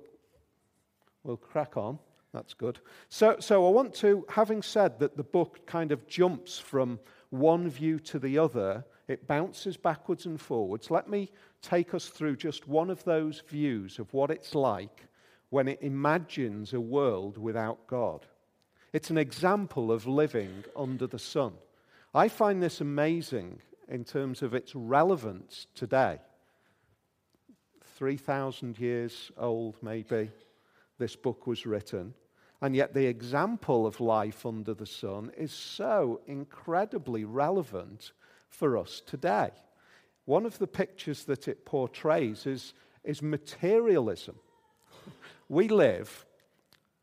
we'll 1.24 1.38
crack 1.38 1.77
on. 1.77 2.00
That's 2.33 2.53
good. 2.53 2.79
So, 3.10 3.36
so 3.39 3.67
I 3.67 3.69
want 3.69 3.93
to, 3.95 4.25
having 4.29 4.62
said 4.62 4.98
that 5.00 5.17
the 5.17 5.24
book 5.24 5.67
kind 5.67 5.91
of 5.91 6.07
jumps 6.07 6.57
from 6.57 6.98
one 7.29 7.69
view 7.69 8.00
to 8.00 8.19
the 8.19 8.38
other, 8.38 8.86
it 9.10 9.27
bounces 9.27 9.75
backwards 9.75 10.25
and 10.25 10.39
forwards. 10.39 10.89
Let 10.89 11.10
me 11.10 11.29
take 11.62 11.93
us 11.93 12.07
through 12.07 12.38
just 12.38 12.69
one 12.69 12.89
of 12.89 13.03
those 13.03 13.43
views 13.48 14.00
of 14.00 14.13
what 14.13 14.31
it's 14.31 14.55
like 14.55 15.07
when 15.51 15.67
it 15.67 15.79
imagines 15.81 16.74
a 16.74 16.81
world 16.81 17.38
without 17.38 17.86
God. 17.86 18.25
It's 18.93 19.10
an 19.10 19.17
example 19.17 19.91
of 19.91 20.08
living 20.08 20.63
under 20.75 21.05
the 21.05 21.20
sun. 21.20 21.53
I 22.15 22.29
find 22.29 22.63
this 22.63 22.81
amazing 22.81 23.60
in 23.89 24.05
terms 24.05 24.41
of 24.41 24.53
its 24.53 24.74
relevance 24.74 25.67
today. 25.75 26.20
3,000 27.98 28.79
years 28.79 29.29
old, 29.38 29.75
maybe, 29.81 30.31
this 30.98 31.17
book 31.17 31.46
was 31.46 31.65
written. 31.65 32.13
And 32.62 32.74
yet, 32.74 32.93
the 32.93 33.08
example 33.08 33.86
of 33.86 34.00
life 34.00 34.46
under 34.46 34.74
the 34.74 34.86
sun 34.86 35.31
is 35.38 35.51
so 35.51 36.22
incredibly 36.27 37.25
relevant 37.25 38.13
for 38.48 38.77
us 38.77 39.01
today. 39.05 39.51
One 40.24 40.46
of 40.46 40.60
the 40.60 40.67
pictures 40.67 41.25
that 41.25 41.50
it 41.50 41.65
portrays 41.65 42.46
is, 42.46 42.74
is 43.03 43.22
materialism. 43.22 44.36
We 45.51 45.67
live 45.67 46.25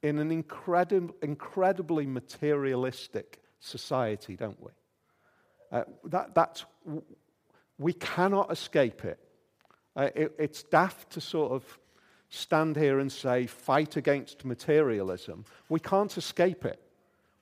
in 0.03 0.19
an 0.19 0.31
incredi- 0.31 1.13
incredibly 1.23 2.07
materialistic 2.07 3.43
society, 3.61 4.37
don't 4.37 4.59
we? 4.59 4.71
Uh, 5.71 5.85
that, 6.05 6.35
that's, 6.35 6.65
we 7.79 7.93
cannot 7.93 8.51
escape 8.51 9.05
it. 9.05 9.19
Uh, 9.95 10.09
it. 10.15 10.35
It's 10.39 10.63
daft 10.63 11.11
to 11.11 11.21
sort 11.21 11.53
of 11.53 11.79
stand 12.31 12.77
here 12.77 13.01
and 13.01 13.13
say, 13.13 13.47
fight 13.47 13.99
against 13.99 14.47
materialism. 14.47 15.45
We 15.69 15.81
can't 15.81 16.17
escape 16.17 16.65
it. 16.65 16.81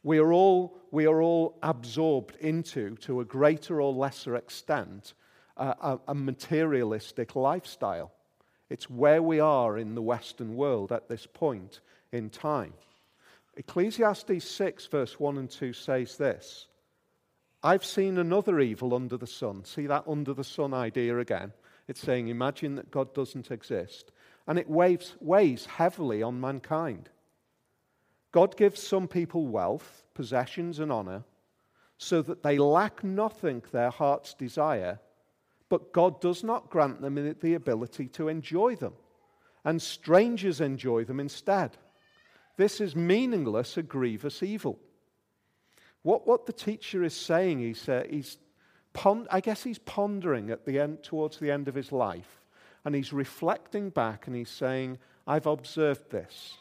We 0.03 0.19
are 0.19 0.33
all, 0.33 0.77
we 0.91 1.07
are 1.07 1.23
all 1.23 1.57
absorbed 1.63 2.35
into, 2.41 2.97
to 3.03 3.21
a 3.21 3.25
greater 3.25 3.81
or 3.81 3.93
lesser 3.93 4.35
extent, 4.35 5.15
uh, 5.57 5.75
a, 5.81 5.99
a 6.09 6.15
materialistic 6.17 7.37
lifestyle. 7.37 8.11
It's 8.69 8.91
where 8.91 9.23
we 9.23 9.41
are 9.41 9.79
in 9.79 9.95
the 9.95 10.03
Western 10.03 10.57
world 10.57 10.93
at 10.93 11.09
this 11.09 11.27
point 11.27 11.81
in 12.13 12.31
time. 12.31 12.73
Ecclesiastes 13.57 14.49
6, 14.49 14.87
verse 14.87 15.19
1 15.19 15.39
and 15.39 15.51
2 15.51 15.73
says 15.73 16.17
this 16.17 16.67
I've 17.63 17.85
seen 17.85 18.19
another 18.19 18.61
evil 18.61 18.95
under 18.95 19.17
the 19.17 19.27
sun. 19.27 19.65
See 19.65 19.87
that 19.87 20.05
under 20.07 20.35
the 20.35 20.45
sun 20.45 20.75
idea 20.75 21.19
again? 21.19 21.53
It's 21.89 22.01
saying, 22.01 22.29
imagine 22.29 22.77
that 22.77 22.91
God 22.91 23.15
doesn't 23.15 23.51
exist. 23.51 24.11
And 24.47 24.59
it 24.59 24.69
weighs, 24.69 25.15
weighs 25.21 25.67
heavily 25.67 26.23
on 26.23 26.41
mankind. 26.41 27.09
God 28.33 28.57
gives 28.57 28.83
some 28.83 29.09
people 29.09 29.47
wealth, 29.47 30.05
possessions, 30.15 30.79
and 30.79 30.93
honor 30.93 31.25
so 31.99 32.23
that 32.23 32.43
they 32.43 32.59
lack 32.59 33.03
nothing 33.03 33.63
their 33.73 33.91
hearts 33.91 34.35
desire, 34.35 35.01
but 35.69 35.93
God 35.93 36.21
does 36.21 36.45
not 36.45 36.71
grant 36.71 37.01
them 37.01 37.35
the 37.41 37.55
ability 37.55 38.09
to 38.09 38.29
enjoy 38.29 38.77
them, 38.77 38.95
and 39.65 39.81
strangers 39.81 40.61
enjoy 40.61 41.05
them 41.05 41.21
instead. 41.21 41.77
This 42.57 42.81
is 42.81 42.97
meaningless, 42.97 43.77
a 43.77 43.83
grievous 43.83 44.43
evil. 44.43 44.79
What, 46.03 46.27
what 46.27 46.47
the 46.47 46.53
teacher 46.53 47.03
is 47.03 47.15
saying, 47.15 47.59
he's, 47.59 47.89
uh, 47.89 48.05
he's 48.09 48.39
pond- 48.93 49.27
I 49.31 49.41
guess 49.41 49.65
he's 49.65 49.79
pondering 49.79 50.51
at 50.51 50.65
the 50.65 50.79
end, 50.79 51.03
towards 51.03 51.39
the 51.39 51.51
end 51.51 51.69
of 51.69 51.75
his 51.75 51.91
life, 51.91 52.45
and 52.85 52.95
he's 52.95 53.13
reflecting 53.13 53.91
back 53.91 54.27
and 54.27 54.37
he's 54.37 54.51
saying, 54.51 54.99
I've 55.27 55.47
observed 55.47 56.11
this. 56.11 56.59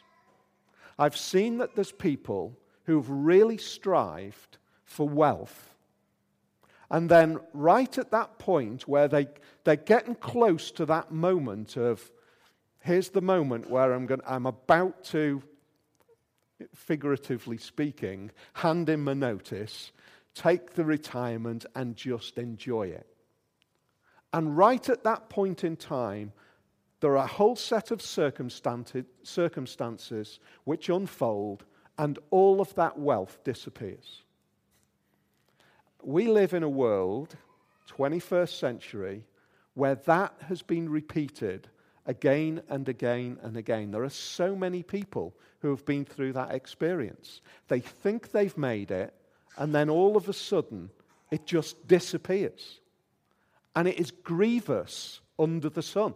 I've 0.97 1.15
seen 1.15 1.59
that 1.59 1.75
there's 1.75 1.91
people 1.91 2.57
who've 2.85 3.09
really 3.09 3.57
strived 3.57 4.57
for 4.83 5.07
wealth. 5.07 5.74
And 6.89 7.09
then, 7.09 7.39
right 7.53 7.97
at 7.97 8.11
that 8.11 8.37
point 8.37 8.87
where 8.87 9.07
they, 9.07 9.27
they're 9.63 9.75
getting 9.75 10.15
close 10.15 10.71
to 10.71 10.85
that 10.85 11.11
moment 11.11 11.77
of, 11.77 12.11
here's 12.79 13.09
the 13.09 13.21
moment 13.21 13.69
where 13.69 13.93
I'm, 13.93 14.05
going, 14.05 14.21
I'm 14.27 14.45
about 14.45 15.03
to 15.05 15.41
figuratively 16.73 17.57
speaking, 17.57 18.31
hand 18.53 18.89
him 18.89 19.07
a 19.07 19.15
notice, 19.15 19.91
take 20.33 20.73
the 20.73 20.85
retirement, 20.85 21.65
and 21.75 21.95
just 21.95 22.37
enjoy 22.37 22.87
it. 22.87 23.07
And 24.31 24.57
right 24.57 24.87
at 24.89 25.03
that 25.03 25.29
point 25.29 25.63
in 25.63 25.77
time, 25.77 26.33
there 26.99 27.11
are 27.11 27.25
a 27.25 27.27
whole 27.27 27.55
set 27.55 27.91
of 27.91 28.01
circumstances 28.01 30.39
which 30.63 30.89
unfold, 30.89 31.65
and 31.97 32.19
all 32.31 32.61
of 32.61 32.75
that 32.75 32.99
wealth 32.99 33.39
disappears. 33.43 34.23
We 36.05 36.27
live 36.27 36.53
in 36.53 36.61
a 36.61 36.69
world, 36.69 37.35
21st 37.97 38.59
century, 38.59 39.23
where 39.73 39.95
that 39.95 40.35
has 40.41 40.61
been 40.61 40.87
repeated 40.87 41.67
again 42.05 42.61
and 42.69 42.87
again 42.87 43.39
and 43.41 43.57
again. 43.57 43.89
There 43.89 44.03
are 44.03 44.09
so 44.09 44.55
many 44.55 44.83
people 44.83 45.35
who 45.61 45.71
have 45.71 45.83
been 45.83 46.05
through 46.05 46.33
that 46.33 46.53
experience. 46.53 47.41
They 47.69 47.79
think 47.79 48.31
they've 48.31 48.55
made 48.55 48.91
it, 48.91 49.15
and 49.57 49.73
then 49.73 49.89
all 49.89 50.15
of 50.15 50.29
a 50.29 50.33
sudden, 50.33 50.91
it 51.31 51.47
just 51.47 51.87
disappears. 51.87 52.81
And 53.75 53.87
it 53.87 53.99
is 53.99 54.11
grievous 54.11 55.21
under 55.39 55.69
the 55.69 55.81
sun. 55.81 56.13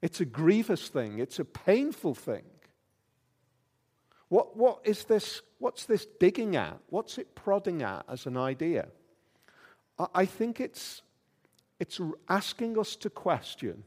It's 0.00 0.20
a 0.20 0.24
grievous 0.24 0.86
thing, 0.86 1.18
it's 1.18 1.40
a 1.40 1.44
painful 1.44 2.14
thing. 2.14 2.44
What, 4.28 4.56
what 4.56 4.78
is 4.84 5.04
this? 5.06 5.42
What's 5.64 5.86
this 5.86 6.04
digging 6.20 6.56
at? 6.56 6.78
What's 6.90 7.16
it 7.16 7.34
prodding 7.34 7.80
at 7.80 8.04
as 8.06 8.26
an 8.26 8.36
idea? 8.36 8.88
I, 10.14 10.26
think 10.26 10.60
it's, 10.60 11.00
it's 11.80 11.98
asking 12.28 12.78
us 12.78 12.96
to 12.96 13.08
question 13.08 13.82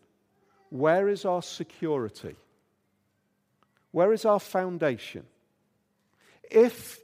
where 0.72 1.07
is 1.07 1.24
our 1.24 1.43
security? 1.43 2.36
Where 3.91 4.12
is 4.12 4.25
our 4.25 4.39
foundation? 4.39 5.27
If, 6.50 6.98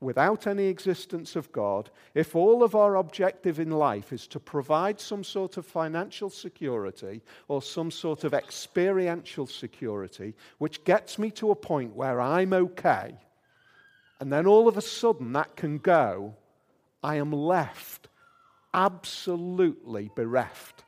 without 0.00 0.46
any 0.46 0.68
existence 0.68 1.36
of 1.36 1.52
God, 1.52 1.90
if 2.14 2.34
all 2.34 2.62
of 2.62 2.74
our 2.74 2.96
objective 2.96 3.60
in 3.60 3.72
life 3.72 4.10
is 4.10 4.26
to 4.28 4.40
provide 4.40 5.00
some 5.00 5.22
sort 5.22 5.58
of 5.58 5.66
financial 5.66 6.30
security 6.30 7.20
or 7.46 7.60
some 7.60 7.90
sort 7.90 8.24
of 8.24 8.32
experiential 8.32 9.46
security, 9.46 10.34
which 10.56 10.82
gets 10.84 11.18
me 11.18 11.30
to 11.32 11.50
a 11.50 11.54
point 11.54 11.94
where 11.94 12.22
I'm 12.22 12.54
okay, 12.54 13.18
and 14.22 14.32
then 14.32 14.46
all 14.46 14.68
of 14.68 14.76
a 14.76 14.80
sudden 14.80 15.32
that 15.32 15.56
can 15.56 15.78
go, 15.78 16.36
I 17.02 17.16
am 17.16 17.32
left 17.32 18.06
absolutely 18.72 20.12
bereft 20.14 20.84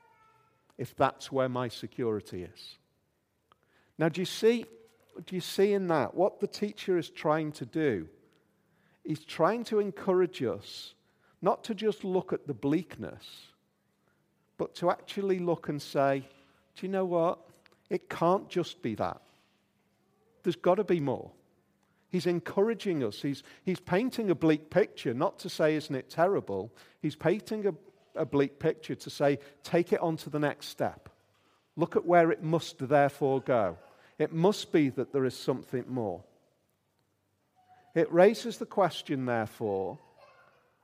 if 0.78 0.94
that's 0.94 1.32
where 1.32 1.48
my 1.48 1.66
security 1.66 2.44
is. 2.44 2.78
Now, 3.98 4.08
do 4.08 4.20
you 4.20 4.24
see, 4.24 4.66
do 5.26 5.34
you 5.34 5.40
see 5.40 5.72
in 5.72 5.88
that 5.88 6.14
what 6.14 6.38
the 6.38 6.46
teacher 6.46 6.96
is 6.96 7.10
trying 7.10 7.50
to 7.54 7.66
do? 7.66 8.06
He's 9.02 9.24
trying 9.24 9.64
to 9.64 9.80
encourage 9.80 10.40
us 10.40 10.94
not 11.42 11.64
to 11.64 11.74
just 11.74 12.04
look 12.04 12.32
at 12.32 12.46
the 12.46 12.54
bleakness, 12.54 13.48
but 14.58 14.76
to 14.76 14.90
actually 14.90 15.40
look 15.40 15.68
and 15.68 15.82
say, 15.82 16.20
do 16.76 16.86
you 16.86 16.92
know 16.92 17.04
what? 17.04 17.40
It 17.90 18.08
can't 18.08 18.48
just 18.48 18.80
be 18.80 18.94
that. 18.94 19.20
There's 20.44 20.54
got 20.54 20.76
to 20.76 20.84
be 20.84 21.00
more. 21.00 21.32
He's 22.14 22.26
encouraging 22.26 23.02
us. 23.02 23.20
He's, 23.20 23.42
he's 23.64 23.80
painting 23.80 24.30
a 24.30 24.36
bleak 24.36 24.70
picture, 24.70 25.12
not 25.12 25.40
to 25.40 25.48
say, 25.48 25.74
isn't 25.74 25.96
it 25.96 26.08
terrible? 26.08 26.72
He's 27.02 27.16
painting 27.16 27.66
a, 27.66 27.74
a 28.14 28.24
bleak 28.24 28.60
picture 28.60 28.94
to 28.94 29.10
say, 29.10 29.40
take 29.64 29.92
it 29.92 29.98
on 29.98 30.16
to 30.18 30.30
the 30.30 30.38
next 30.38 30.68
step. 30.68 31.08
Look 31.74 31.96
at 31.96 32.06
where 32.06 32.30
it 32.30 32.40
must 32.40 32.78
therefore 32.78 33.40
go. 33.40 33.78
It 34.16 34.32
must 34.32 34.70
be 34.70 34.90
that 34.90 35.12
there 35.12 35.24
is 35.24 35.36
something 35.36 35.86
more. 35.88 36.22
It 37.96 38.12
raises 38.12 38.58
the 38.58 38.66
question, 38.66 39.26
therefore, 39.26 39.98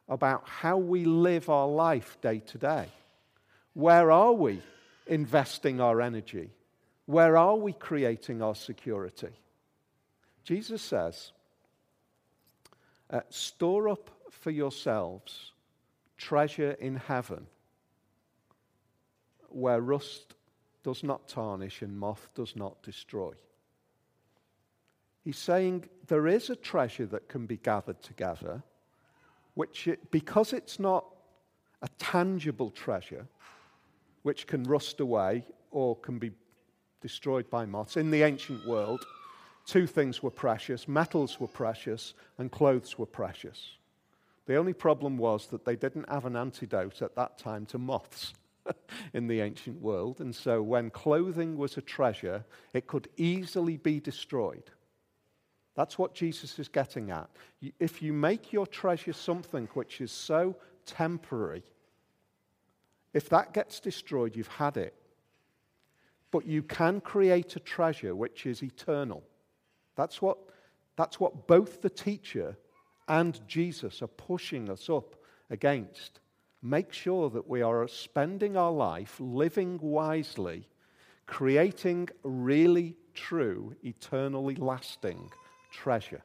about 0.09 0.49
how 0.49 0.79
we 0.79 1.05
live 1.05 1.49
our 1.49 1.69
life 1.69 2.19
day 2.21 2.41
to 2.41 2.59
day. 2.59 2.89
Where 3.75 4.11
are 4.11 4.33
we 4.33 4.63
investing 5.07 5.81
our 5.81 6.01
energy? 6.01 6.51
Where 7.07 7.37
are 7.37 7.55
we 7.55 7.73
creating 7.73 8.43
our 8.43 8.57
security? 8.57 9.31
Jesus 10.45 10.83
says, 10.83 11.33
uh, 13.11 13.21
Store 13.29 13.89
up 13.89 14.11
for 14.31 14.51
yourselves 14.51 15.53
treasure 16.17 16.73
in 16.73 16.97
heaven 16.97 17.47
where 19.49 19.81
rust 19.81 20.35
does 20.83 21.03
not 21.03 21.29
tarnish 21.29 21.83
and 21.83 21.99
moth 21.99 22.29
does 22.35 22.57
not 22.57 22.83
destroy. 22.83 23.33
He's 25.25 25.39
saying 25.39 25.89
there 26.07 26.27
is 26.27 26.51
a 26.51 26.57
treasure 26.57 27.07
that 27.07 27.29
can 27.29 27.47
be 27.47 27.59
gathered 27.59 28.03
together, 28.03 28.63
which, 29.55 29.89
it, 29.89 30.11
because 30.11 30.53
it's 30.53 30.79
not 30.79 31.05
a 31.83 31.89
tangible 31.99 32.71
treasure, 32.71 33.27
which 34.23 34.47
can 34.47 34.65
rust 34.65 35.01
away 35.01 35.45
or 35.71 35.97
can 35.97 36.19
be 36.19 36.31
destroyed 37.01 37.49
by 37.51 37.67
moths. 37.67 37.97
In 37.97 38.11
the 38.11 38.23
ancient 38.23 38.67
world, 38.67 39.05
two 39.71 39.87
things 39.87 40.23
were 40.23 40.31
precious 40.31 40.89
metals 40.89 41.39
were 41.39 41.47
precious, 41.47 42.15
and 42.39 42.51
clothes 42.51 42.99
were 42.99 43.07
precious. 43.07 43.77
The 44.47 44.57
only 44.57 44.73
problem 44.73 45.17
was 45.17 45.47
that 45.49 45.65
they 45.65 45.77
didn't 45.77 46.09
have 46.09 46.27
an 46.27 46.37
antidote 46.37 47.03
at 47.03 47.15
that 47.15 47.39
time 47.39 47.67
to 47.67 47.79
moths. 47.79 48.35
in 49.15 49.27
the 49.27 49.41
ancient 49.41 49.81
world. 49.81 50.21
And 50.21 50.35
so 50.35 50.63
when 50.63 50.91
clothing 50.91 51.57
was 51.57 51.77
a 51.77 51.83
treasure, 51.83 52.45
it 52.75 52.87
could 52.87 53.09
easily 53.17 53.77
be 53.77 54.01
destroyed. 54.01 54.71
That's 55.75 55.99
what 55.99 56.15
Jesus 56.15 56.59
is 56.59 56.69
getting 56.69 57.11
at. 57.11 57.29
If 57.79 58.03
you 58.03 58.13
make 58.13 58.53
your 58.53 58.67
treasure 58.67 59.13
something 59.13 59.69
which 59.75 60.01
is 60.01 60.13
so 60.13 60.57
temporary, 60.85 61.63
if 63.15 63.29
that 63.31 63.55
gets 63.55 63.81
destroyed, 63.81 64.37
you've 64.37 64.49
had 64.49 64.77
it. 64.77 64.95
But 66.31 66.47
you 66.47 66.63
can 66.63 67.01
create 67.01 67.57
a 67.57 67.61
treasure 67.61 68.15
which 68.15 68.47
is 68.47 68.63
eternal. 68.63 69.23
That's 70.01 70.23
what, 70.23 70.39
that's 70.97 71.21
what 71.21 71.47
both 71.47 71.83
the 71.83 71.91
teacher 71.91 72.57
and 73.07 73.39
Jesus 73.47 74.01
are 74.01 74.07
pushing 74.07 74.71
us 74.71 74.89
up 74.89 75.15
against 75.51 76.21
make 76.63 76.91
sure 76.91 77.29
that 77.29 77.47
we 77.47 77.61
are 77.61 77.87
spending 77.87 78.57
our 78.57 78.73
life 78.73 79.17
living 79.19 79.79
wisely, 79.83 80.67
creating 81.27 82.09
really 82.23 82.97
true, 83.13 83.75
eternally 83.83 84.55
lasting 84.57 85.31
treasure. 85.71 86.23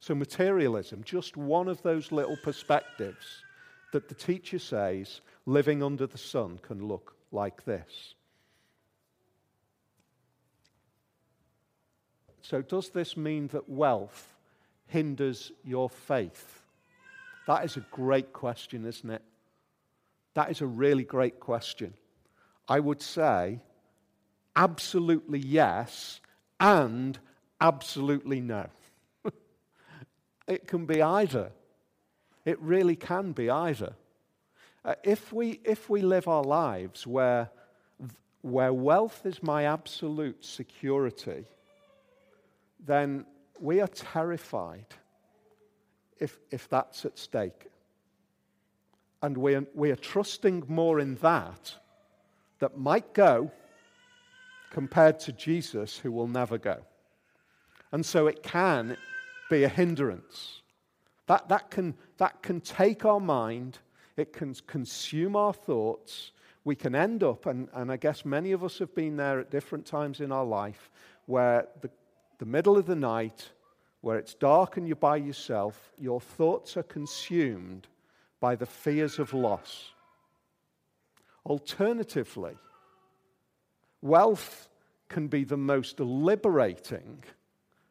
So, 0.00 0.14
materialism, 0.14 1.04
just 1.04 1.36
one 1.36 1.68
of 1.68 1.82
those 1.82 2.10
little 2.10 2.36
perspectives 2.42 3.44
that 3.92 4.08
the 4.08 4.14
teacher 4.14 4.58
says 4.58 5.20
living 5.46 5.82
under 5.84 6.06
the 6.06 6.18
sun 6.18 6.58
can 6.62 6.86
look 6.86 7.14
like 7.30 7.64
this. 7.64 8.14
So, 12.50 12.62
does 12.62 12.88
this 12.88 13.16
mean 13.16 13.46
that 13.52 13.68
wealth 13.68 14.34
hinders 14.88 15.52
your 15.64 15.88
faith? 15.88 16.62
That 17.46 17.64
is 17.64 17.76
a 17.76 17.86
great 17.92 18.32
question, 18.32 18.84
isn't 18.86 19.08
it? 19.08 19.22
That 20.34 20.50
is 20.50 20.60
a 20.60 20.66
really 20.66 21.04
great 21.04 21.38
question. 21.38 21.94
I 22.68 22.80
would 22.80 23.02
say 23.02 23.60
absolutely 24.56 25.38
yes 25.38 26.20
and 26.58 27.16
absolutely 27.60 28.40
no. 28.40 28.66
it 30.48 30.66
can 30.66 30.86
be 30.86 31.00
either. 31.00 31.52
It 32.44 32.60
really 32.60 32.96
can 32.96 33.30
be 33.30 33.48
either. 33.48 33.92
Uh, 34.84 34.96
if, 35.04 35.32
we, 35.32 35.60
if 35.62 35.88
we 35.88 36.02
live 36.02 36.26
our 36.26 36.42
lives 36.42 37.06
where, 37.06 37.48
where 38.42 38.72
wealth 38.72 39.24
is 39.24 39.40
my 39.40 39.66
absolute 39.66 40.44
security, 40.44 41.44
then 42.84 43.26
we 43.58 43.80
are 43.80 43.88
terrified 43.88 44.86
if, 46.18 46.38
if 46.50 46.68
that's 46.68 47.04
at 47.04 47.18
stake. 47.18 47.66
And 49.22 49.36
we 49.36 49.54
are, 49.54 49.66
we 49.74 49.90
are 49.90 49.96
trusting 49.96 50.64
more 50.68 51.00
in 51.00 51.16
that 51.16 51.74
that 52.58 52.78
might 52.78 53.12
go 53.12 53.50
compared 54.70 55.18
to 55.20 55.32
Jesus 55.32 55.98
who 55.98 56.12
will 56.12 56.28
never 56.28 56.58
go. 56.58 56.78
And 57.92 58.06
so 58.06 58.26
it 58.28 58.42
can 58.42 58.96
be 59.50 59.64
a 59.64 59.68
hindrance. 59.68 60.62
That, 61.26 61.48
that, 61.48 61.70
can, 61.70 61.94
that 62.18 62.42
can 62.42 62.60
take 62.60 63.04
our 63.04 63.20
mind, 63.20 63.78
it 64.16 64.32
can 64.32 64.54
consume 64.66 65.36
our 65.36 65.52
thoughts. 65.52 66.32
We 66.64 66.76
can 66.76 66.94
end 66.94 67.22
up, 67.22 67.46
and, 67.46 67.68
and 67.72 67.90
I 67.90 67.96
guess 67.96 68.24
many 68.24 68.52
of 68.52 68.62
us 68.62 68.78
have 68.78 68.94
been 68.94 69.16
there 69.16 69.40
at 69.40 69.50
different 69.50 69.86
times 69.86 70.20
in 70.20 70.30
our 70.30 70.44
life, 70.44 70.90
where 71.26 71.66
the, 71.80 71.90
the 72.40 72.46
middle 72.46 72.78
of 72.78 72.86
the 72.86 72.96
night, 72.96 73.50
where 74.00 74.16
it's 74.16 74.32
dark 74.32 74.78
and 74.78 74.88
you're 74.88 74.96
by 74.96 75.16
yourself, 75.16 75.92
your 75.98 76.22
thoughts 76.22 76.74
are 76.78 76.82
consumed 76.82 77.86
by 78.40 78.56
the 78.56 78.64
fears 78.64 79.18
of 79.18 79.34
loss. 79.34 79.90
Alternatively, 81.44 82.56
wealth 84.00 84.70
can 85.10 85.28
be 85.28 85.44
the 85.44 85.58
most 85.58 86.00
liberating 86.00 87.22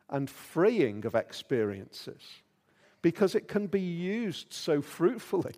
and 0.09 0.27
freeing 0.27 1.05
of 1.05 1.13
experiences 1.13 2.23
because 3.03 3.35
it 3.35 3.47
can 3.47 3.67
be 3.67 3.79
used 3.79 4.51
so 4.51 4.81
fruitfully. 4.81 5.53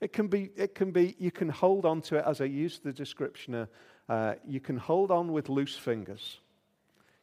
It 0.00 0.12
can 0.12 0.26
be, 0.26 0.50
it 0.56 0.74
can 0.74 0.90
be 0.90 1.14
you 1.20 1.30
can 1.30 1.48
hold 1.48 1.86
on 1.86 2.00
to 2.02 2.16
it, 2.16 2.24
as 2.26 2.40
I 2.40 2.46
used 2.46 2.82
the 2.82 2.92
description, 2.92 3.68
uh, 4.08 4.34
you 4.44 4.58
can 4.58 4.78
hold 4.78 5.12
on 5.12 5.32
with 5.32 5.48
loose 5.48 5.76
fingers 5.76 6.40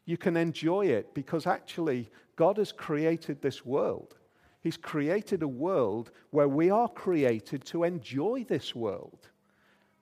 you 0.05 0.17
can 0.17 0.37
enjoy 0.37 0.87
it 0.87 1.13
because 1.13 1.47
actually 1.47 2.09
God 2.35 2.57
has 2.57 2.71
created 2.71 3.41
this 3.41 3.65
world. 3.65 4.15
He's 4.61 4.77
created 4.77 5.41
a 5.41 5.47
world 5.47 6.11
where 6.29 6.47
we 6.47 6.69
are 6.69 6.87
created 6.87 7.65
to 7.65 7.83
enjoy 7.83 8.45
this 8.47 8.75
world, 8.75 9.29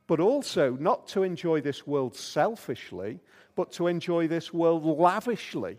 but 0.07 0.19
also 0.19 0.75
not 0.79 1.07
to 1.09 1.23
enjoy 1.23 1.62
this 1.62 1.88
world 1.88 2.15
selfishly, 2.15 3.19
but 3.55 3.71
to 3.73 3.88
enjoy 3.88 4.27
this 4.27 4.53
world 4.53 4.85
lavishly 4.85 5.77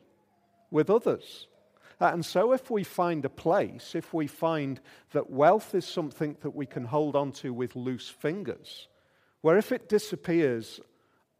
with 0.71 0.89
others. 0.89 1.49
And 1.99 2.25
so, 2.25 2.53
if 2.53 2.71
we 2.71 2.83
find 2.83 3.27
a 3.27 3.31
place, 3.31 3.95
if 3.95 4.15
we 4.15 4.27
find 4.27 4.81
that 5.13 5.29
wealth 5.29 5.75
is 5.75 5.85
something 5.85 6.37
that 6.41 6.55
we 6.57 6.65
can 6.65 6.85
hold 6.85 7.15
on 7.15 7.33
to 7.33 7.53
with 7.53 7.77
loose 7.77 8.09
fingers, 8.09 8.89
where 9.43 9.59
if 9.59 9.71
it 9.71 9.91
disappears, 9.91 10.81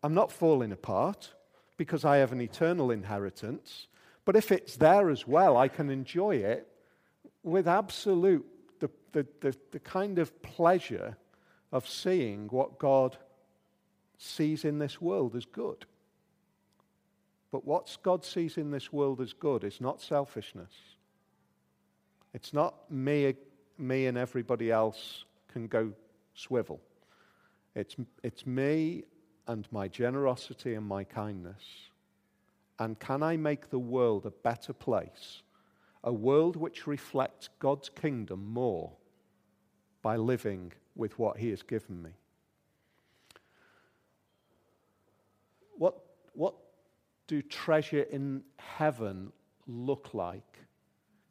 I'm 0.03 0.13
not 0.13 0.31
falling 0.31 0.73
apart, 0.73 1.33
because 1.81 2.05
I 2.05 2.19
have 2.19 2.31
an 2.31 2.43
eternal 2.43 2.91
inheritance. 2.91 3.87
But 4.27 4.37
if 4.37 4.53
it's 4.53 4.77
there 4.77 5.09
as 5.09 5.27
well, 5.27 5.57
I 5.57 5.69
can 5.69 5.89
enjoy 5.89 6.37
it 6.37 6.69
with 7.43 7.67
absolute, 7.67 8.45
the, 8.81 8.91
the, 9.13 9.27
the, 9.41 9.57
the 9.71 9.81
kind 9.81 10.19
of 10.19 10.43
pleasure 10.43 11.17
of 11.73 11.89
seeing 11.89 12.49
what 12.49 12.79
God 12.79 13.17
sees 14.19 14.67
in 14.67 14.79
this 14.79 15.01
world 15.01 15.35
as 15.35 15.47
good. 15.47 15.87
But 17.51 17.65
what 17.65 17.97
God 18.03 18.27
sees 18.27 18.59
in 18.59 18.71
this 18.73 18.93
world 18.93 19.19
as 19.23 19.33
good 19.33 19.65
is 19.65 19.81
not 19.81 20.03
selfishness. 20.03 20.75
It's 22.35 22.53
not 22.53 22.91
me, 22.91 23.37
me 23.79 24.05
and 24.05 24.19
everybody 24.19 24.71
else 24.71 25.25
can 25.51 25.67
go 25.67 25.95
swivel. 26.35 26.83
It's, 27.75 27.97
it's 28.23 28.45
me 28.45 29.05
and 29.47 29.67
my 29.73 29.89
generosity 29.89 30.75
and 30.75 30.87
my 30.87 31.05
kindness? 31.05 31.63
And 32.79 32.99
can 32.99 33.23
I 33.23 33.37
make 33.37 33.71
the 33.71 33.79
world 33.79 34.27
a 34.27 34.31
better 34.31 34.73
place? 34.73 35.43
A 36.03 36.13
world 36.13 36.57
which 36.57 36.87
reflects 36.87 37.51
God's 37.59 37.91
kingdom 37.91 38.47
more 38.53 38.93
by 40.03 40.17
living 40.17 40.73
with 40.97 41.19
what 41.19 41.37
He 41.37 41.51
has 41.51 41.63
given 41.63 42.03
me. 42.03 42.11
What, 45.77 45.95
what 46.33 46.55
do 47.27 47.43
treasure 47.43 48.03
in 48.03 48.43
heaven 48.59 49.33
look 49.67 50.15
like? 50.15 50.59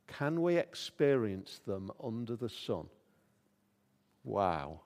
Can 0.08 0.42
we 0.42 0.58
experience 0.58 1.62
them 1.66 1.92
under 2.04 2.36
the 2.36 2.50
sun? 2.50 2.88
Wow. 4.24 4.82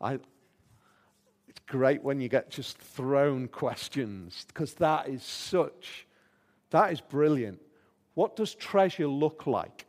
I, 0.00 0.18
great 1.68 2.02
when 2.02 2.20
you 2.20 2.28
get 2.28 2.50
just 2.50 2.78
thrown 2.78 3.48
questions 3.48 4.44
because 4.48 4.74
that 4.74 5.08
is 5.08 5.22
such, 5.22 6.06
that 6.70 6.92
is 6.92 7.00
brilliant. 7.00 7.60
What 8.14 8.36
does 8.36 8.54
treasure 8.54 9.06
look 9.06 9.46
like? 9.46 9.86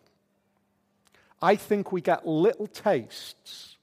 I 1.41 1.55
think 1.55 1.91
we 1.91 2.01
get 2.01 2.27
little 2.27 2.67
tastes 2.67 3.77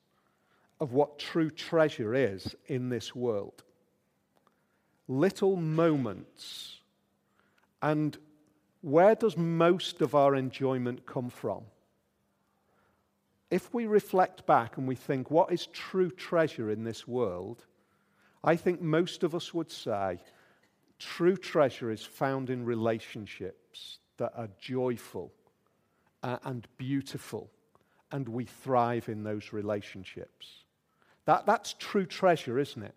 of 0.78 0.92
what 0.92 1.18
true 1.18 1.50
treasure 1.50 2.14
is 2.14 2.54
in 2.66 2.90
this 2.90 3.14
world. 3.14 3.64
Little 5.08 5.56
moments. 5.56 6.80
And 7.82 8.16
where 8.82 9.14
does 9.14 9.36
most 9.36 10.00
of 10.02 10.14
our 10.14 10.34
enjoyment 10.34 11.06
come 11.06 11.30
from? 11.30 11.62
if 13.50 13.72
we 13.72 13.86
reflect 13.86 14.46
back 14.46 14.76
and 14.76 14.88
we 14.88 14.94
think, 14.94 15.30
what 15.30 15.52
is 15.52 15.66
true 15.68 16.10
treasure 16.10 16.70
in 16.70 16.84
this 16.84 17.06
world? 17.06 17.64
I 18.46 18.54
think 18.54 18.80
most 18.80 19.24
of 19.24 19.34
us 19.34 19.52
would 19.52 19.72
say 19.72 20.20
true 21.00 21.36
treasure 21.36 21.90
is 21.90 22.02
found 22.04 22.48
in 22.48 22.64
relationships 22.64 23.98
that 24.18 24.32
are 24.36 24.48
joyful 24.58 25.32
uh, 26.22 26.38
and 26.44 26.66
beautiful, 26.78 27.50
and 28.12 28.28
we 28.28 28.44
thrive 28.44 29.08
in 29.08 29.24
those 29.24 29.52
relationships. 29.52 30.64
That, 31.24 31.44
that's 31.44 31.74
true 31.74 32.06
treasure, 32.06 32.58
isn't 32.58 32.82
it? 32.82 32.94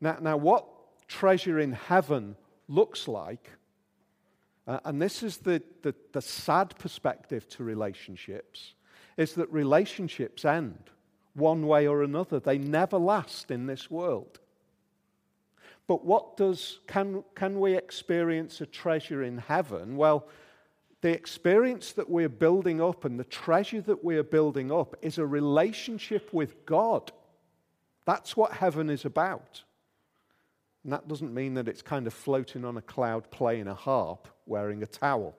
Now, 0.00 0.18
now, 0.20 0.36
what 0.36 0.66
treasure 1.06 1.60
in 1.60 1.72
heaven 1.72 2.36
looks 2.66 3.06
like, 3.06 3.48
uh, 4.66 4.80
and 4.84 5.00
this 5.00 5.22
is 5.22 5.38
the, 5.38 5.62
the, 5.82 5.94
the 6.12 6.20
sad 6.20 6.76
perspective 6.78 7.48
to 7.50 7.64
relationships, 7.64 8.74
is 9.16 9.34
that 9.34 9.50
relationships 9.52 10.44
end 10.44 10.90
one 11.38 11.66
way 11.66 11.86
or 11.86 12.02
another. 12.02 12.40
They 12.40 12.58
never 12.58 12.98
last 12.98 13.50
in 13.50 13.66
this 13.66 13.90
world. 13.90 14.38
But 15.86 16.04
what 16.04 16.36
does, 16.36 16.80
can, 16.86 17.24
can 17.34 17.58
we 17.58 17.74
experience 17.74 18.60
a 18.60 18.66
treasure 18.66 19.22
in 19.22 19.38
heaven? 19.38 19.96
Well, 19.96 20.28
the 21.00 21.10
experience 21.10 21.92
that 21.92 22.10
we're 22.10 22.28
building 22.28 22.80
up 22.82 23.04
and 23.04 23.18
the 23.18 23.24
treasure 23.24 23.80
that 23.82 24.04
we're 24.04 24.24
building 24.24 24.70
up 24.70 24.96
is 25.00 25.16
a 25.18 25.26
relationship 25.26 26.32
with 26.32 26.66
God. 26.66 27.12
That's 28.04 28.36
what 28.36 28.52
heaven 28.52 28.90
is 28.90 29.04
about. 29.04 29.62
And 30.84 30.92
that 30.92 31.08
doesn't 31.08 31.32
mean 31.32 31.54
that 31.54 31.68
it's 31.68 31.82
kind 31.82 32.06
of 32.06 32.14
floating 32.14 32.64
on 32.64 32.76
a 32.76 32.82
cloud 32.82 33.30
playing 33.30 33.68
a 33.68 33.74
harp 33.74 34.28
wearing 34.46 34.82
a 34.82 34.86
towel. 34.86 35.36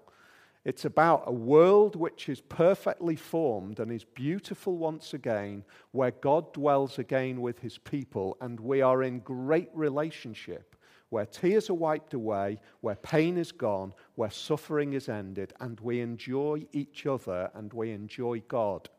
It's 0.66 0.84
about 0.84 1.24
a 1.26 1.32
world 1.32 1.96
which 1.96 2.28
is 2.28 2.42
perfectly 2.42 3.16
formed 3.16 3.80
and 3.80 3.92
is 3.92 4.04
beautiful 4.04 4.78
once 4.78 5.14
again, 5.14 5.64
where 5.92 6.12
God 6.12 6.54
dwells 6.54 7.00
again 7.00 7.42
with 7.42 7.60
his 7.60 7.78
people, 7.78 8.38
and 8.42 8.60
we 8.60 8.82
are 8.82 9.02
in 9.02 9.20
great 9.20 9.70
relationship, 9.74 10.76
where 11.10 11.26
tears 11.26 11.70
are 11.70 11.76
wiped 11.76 12.14
away, 12.14 12.60
where 12.82 12.96
pain 12.96 13.38
is 13.38 13.54
gone, 13.54 13.94
where 14.16 14.30
suffering 14.30 14.94
is 14.94 15.08
ended, 15.08 15.54
and 15.62 15.80
we 15.80 16.02
enjoy 16.02 16.68
each 16.74 17.06
other 17.06 17.50
and 17.54 17.72
we 17.74 17.92
enjoy 17.92 18.44
God. 18.48 18.90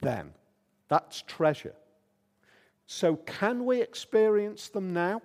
Then, 0.00 0.32
that's 0.88 1.22
treasure. 1.22 1.74
So, 2.86 3.16
can 3.16 3.64
we 3.64 3.80
experience 3.80 4.68
them 4.68 4.92
now? 4.92 5.22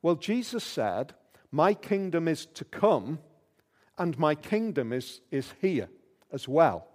Well, 0.00 0.16
Jesus 0.16 0.64
said, 0.64 1.12
My 1.52 1.74
kingdom 1.74 2.26
is 2.26 2.46
to 2.46 2.64
come, 2.64 3.18
and 3.98 4.18
my 4.18 4.34
kingdom 4.34 4.92
is, 4.92 5.20
is 5.30 5.52
here 5.60 5.88
as 6.32 6.48
well. 6.48 6.86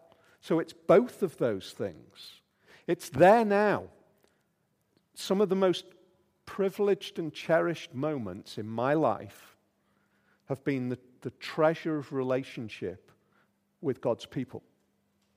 So 0.41 0.59
it's 0.59 0.73
both 0.73 1.23
of 1.23 1.37
those 1.37 1.71
things. 1.71 2.41
It's 2.87 3.09
there 3.09 3.45
now. 3.45 3.85
Some 5.13 5.41
of 5.41 5.49
the 5.49 5.55
most 5.55 5.85
privileged 6.45 7.19
and 7.19 7.33
cherished 7.33 7.93
moments 7.93 8.57
in 8.57 8.67
my 8.67 8.93
life 8.93 9.55
have 10.47 10.63
been 10.63 10.89
the, 10.89 10.97
the 11.21 11.29
treasure 11.31 11.97
of 11.97 12.11
relationship 12.11 13.11
with 13.81 14.01
God's 14.01 14.25
people. 14.25 14.63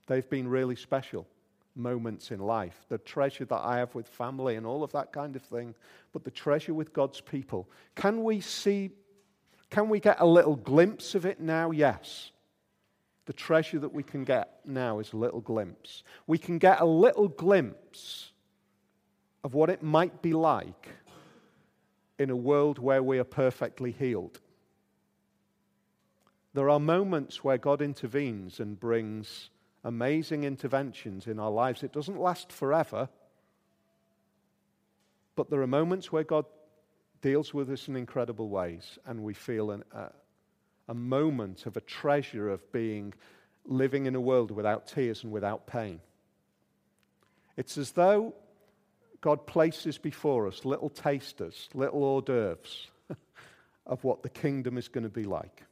They've 0.07 0.29
been 0.29 0.47
really 0.47 0.75
special 0.75 1.27
moments 1.75 2.31
in 2.31 2.39
life, 2.39 2.85
the 2.89 2.97
treasure 2.97 3.45
that 3.45 3.61
I 3.61 3.77
have 3.77 3.93
with 3.95 4.07
family 4.07 4.55
and 4.55 4.65
all 4.65 4.83
of 4.83 4.91
that 4.91 5.11
kind 5.11 5.35
of 5.35 5.41
thing, 5.41 5.75
but 6.11 6.23
the 6.23 6.31
treasure 6.31 6.73
with 6.73 6.93
God's 6.93 7.21
people. 7.21 7.69
Can 7.95 8.23
we 8.23 8.41
see, 8.41 8.91
can 9.73 9.89
we 9.89 9.99
get 9.99 10.17
a 10.19 10.25
little 10.25 10.55
glimpse 10.55 11.15
of 11.15 11.25
it 11.25 11.39
now? 11.39 11.71
Yes. 11.71 12.31
The 13.25 13.33
treasure 13.33 13.79
that 13.79 13.91
we 13.91 14.03
can 14.03 14.23
get 14.23 14.59
now 14.63 14.99
is 14.99 15.13
a 15.13 15.17
little 15.17 15.41
glimpse. 15.41 16.03
We 16.27 16.37
can 16.37 16.59
get 16.59 16.79
a 16.79 16.85
little 16.85 17.27
glimpse 17.27 18.31
of 19.43 19.55
what 19.55 19.71
it 19.71 19.81
might 19.81 20.21
be 20.21 20.33
like 20.33 20.89
in 22.19 22.29
a 22.29 22.35
world 22.35 22.77
where 22.77 23.01
we 23.01 23.17
are 23.17 23.23
perfectly 23.23 23.91
healed. 23.91 24.39
There 26.53 26.69
are 26.69 26.79
moments 26.79 27.43
where 27.43 27.57
God 27.57 27.81
intervenes 27.81 28.59
and 28.59 28.79
brings 28.79 29.49
amazing 29.83 30.43
interventions 30.43 31.25
in 31.25 31.39
our 31.39 31.49
lives. 31.49 31.81
It 31.81 31.91
doesn't 31.91 32.19
last 32.19 32.51
forever, 32.51 33.09
but 35.35 35.49
there 35.49 35.63
are 35.63 35.67
moments 35.67 36.11
where 36.11 36.23
God 36.23 36.45
deals 37.23 37.53
with 37.53 37.71
us 37.71 37.87
in 37.87 37.95
incredible 37.95 38.49
ways, 38.49 38.99
and 39.07 39.23
we 39.23 39.33
feel 39.33 39.71
an, 39.71 39.83
a, 39.93 40.09
a 40.89 40.93
moment 40.93 41.65
of 41.65 41.77
a 41.77 41.81
treasure 41.81 42.49
of 42.49 42.69
being 42.73 43.13
living 43.65 44.05
in 44.05 44.13
a 44.13 44.21
world 44.21 44.51
without 44.51 44.85
tears 44.85 45.23
and 45.23 45.31
without 45.31 45.65
pain. 45.65 46.01
It's 47.55 47.77
as 47.77 47.91
though 47.91 48.35
God 49.21 49.47
places 49.47 49.97
before 49.97 50.47
us 50.47 50.65
little 50.65 50.89
tasters, 50.89 51.69
little 51.73 52.03
hors 52.03 52.21
d'oeuvres 52.21 52.87
of 53.85 54.03
what 54.03 54.21
the 54.21 54.29
kingdom 54.29 54.77
is 54.77 54.89
going 54.89 55.05
to 55.05 55.09
be 55.09 55.23
like. 55.23 55.63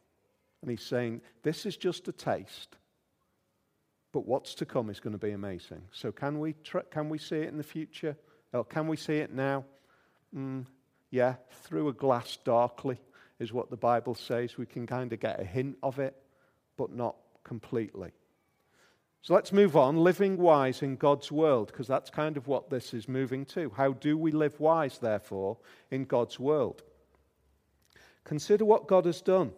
And 0.62 0.72
He's 0.72 0.84
saying, 0.84 1.20
This 1.44 1.66
is 1.66 1.76
just 1.76 2.08
a 2.08 2.14
taste. 2.14 2.78
But 4.14 4.26
what's 4.26 4.56
to 4.56 4.66
come 4.66 4.90
is 4.90 5.00
going 5.02 5.14
to 5.14 5.26
be 5.26 5.32
amazing. 5.32 5.82
So, 5.92 6.14
can 6.14 6.40
we, 6.40 6.54
tr- 6.64 6.80
can 6.90 7.10
we 7.10 7.18
see 7.18 7.38
it 7.38 7.50
in 7.50 7.58
the 7.58 7.64
future? 7.64 8.16
Or 8.54 8.64
can 8.64 8.88
we 8.88 8.98
see 8.98 9.18
it 9.18 9.34
now? 9.34 9.64
Mm, 10.36 10.66
yeah, 11.12 11.36
through 11.64 11.90
a 11.90 11.94
glass 11.94 12.38
darkly 12.44 12.98
is 13.40 13.54
what 13.54 13.70
the 13.70 13.78
Bible 13.78 14.16
says. 14.16 14.58
We 14.58 14.66
can 14.66 14.88
kind 14.88 15.14
of 15.14 15.20
get 15.20 15.40
a 15.40 15.46
hint 15.46 15.78
of 15.84 16.00
it, 16.00 16.16
but 16.78 16.92
not 16.92 17.16
completely. 17.44 18.12
So 19.22 19.36
let's 19.36 19.54
move 19.54 19.78
on. 19.78 19.98
Living 19.98 20.38
wise 20.38 20.82
in 20.82 20.96
God's 20.96 21.32
world, 21.32 21.68
because 21.68 21.88
that's 21.88 22.10
kind 22.10 22.38
of 22.38 22.48
what 22.48 22.70
this 22.72 22.94
is 22.94 23.08
moving 23.08 23.46
to. 23.48 23.72
How 23.76 23.94
do 23.94 24.18
we 24.18 24.32
live 24.32 24.60
wise, 24.60 24.98
therefore, 24.98 25.58
in 25.92 26.06
God's 26.06 26.40
world? 26.40 26.82
Consider 28.24 28.66
what 28.66 28.88
God 28.88 29.06
has 29.06 29.22
done 29.22 29.52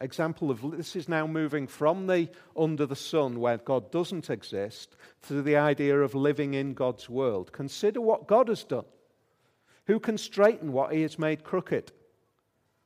example 0.00 0.50
of 0.50 0.76
this 0.76 0.94
is 0.94 1.08
now 1.08 1.26
moving 1.26 1.66
from 1.66 2.06
the 2.06 2.28
under 2.56 2.86
the 2.86 2.96
sun 2.96 3.40
where 3.40 3.58
God 3.58 3.90
doesn't 3.90 4.30
exist 4.30 4.96
to 5.28 5.42
the 5.42 5.56
idea 5.56 5.98
of 6.00 6.14
living 6.14 6.54
in 6.54 6.74
God's 6.74 7.08
world. 7.08 7.52
Consider 7.52 8.00
what 8.00 8.26
God 8.26 8.48
has 8.48 8.64
done. 8.64 8.84
Who 9.86 10.00
can 10.00 10.18
straighten 10.18 10.72
what 10.72 10.92
he 10.92 11.02
has 11.02 11.18
made 11.18 11.44
crooked? 11.44 11.92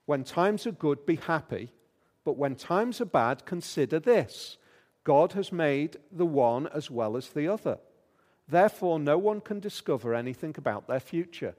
When 0.07 0.25
times 0.25 0.67
are 0.67 0.73
good, 0.73 1.07
be 1.07 1.17
happy, 1.17 1.73
but 2.25 2.37
when 2.37 2.57
times 2.57 3.01
are 3.01 3.07
bad, 3.07 3.47
consider 3.47 3.99
this 3.99 4.59
God 5.05 5.33
has 5.33 5.51
made 5.53 5.97
the 6.13 6.27
one 6.27 6.67
as 6.69 6.91
well 6.91 7.17
as 7.17 7.29
the 7.29 7.49
other. 7.49 7.79
Therefore, 8.49 8.99
no 8.99 9.17
one 9.17 9.41
can 9.41 9.61
discover 9.61 10.15
anything 10.15 10.55
about 10.59 10.89
their 10.89 11.01
future. 11.01 11.55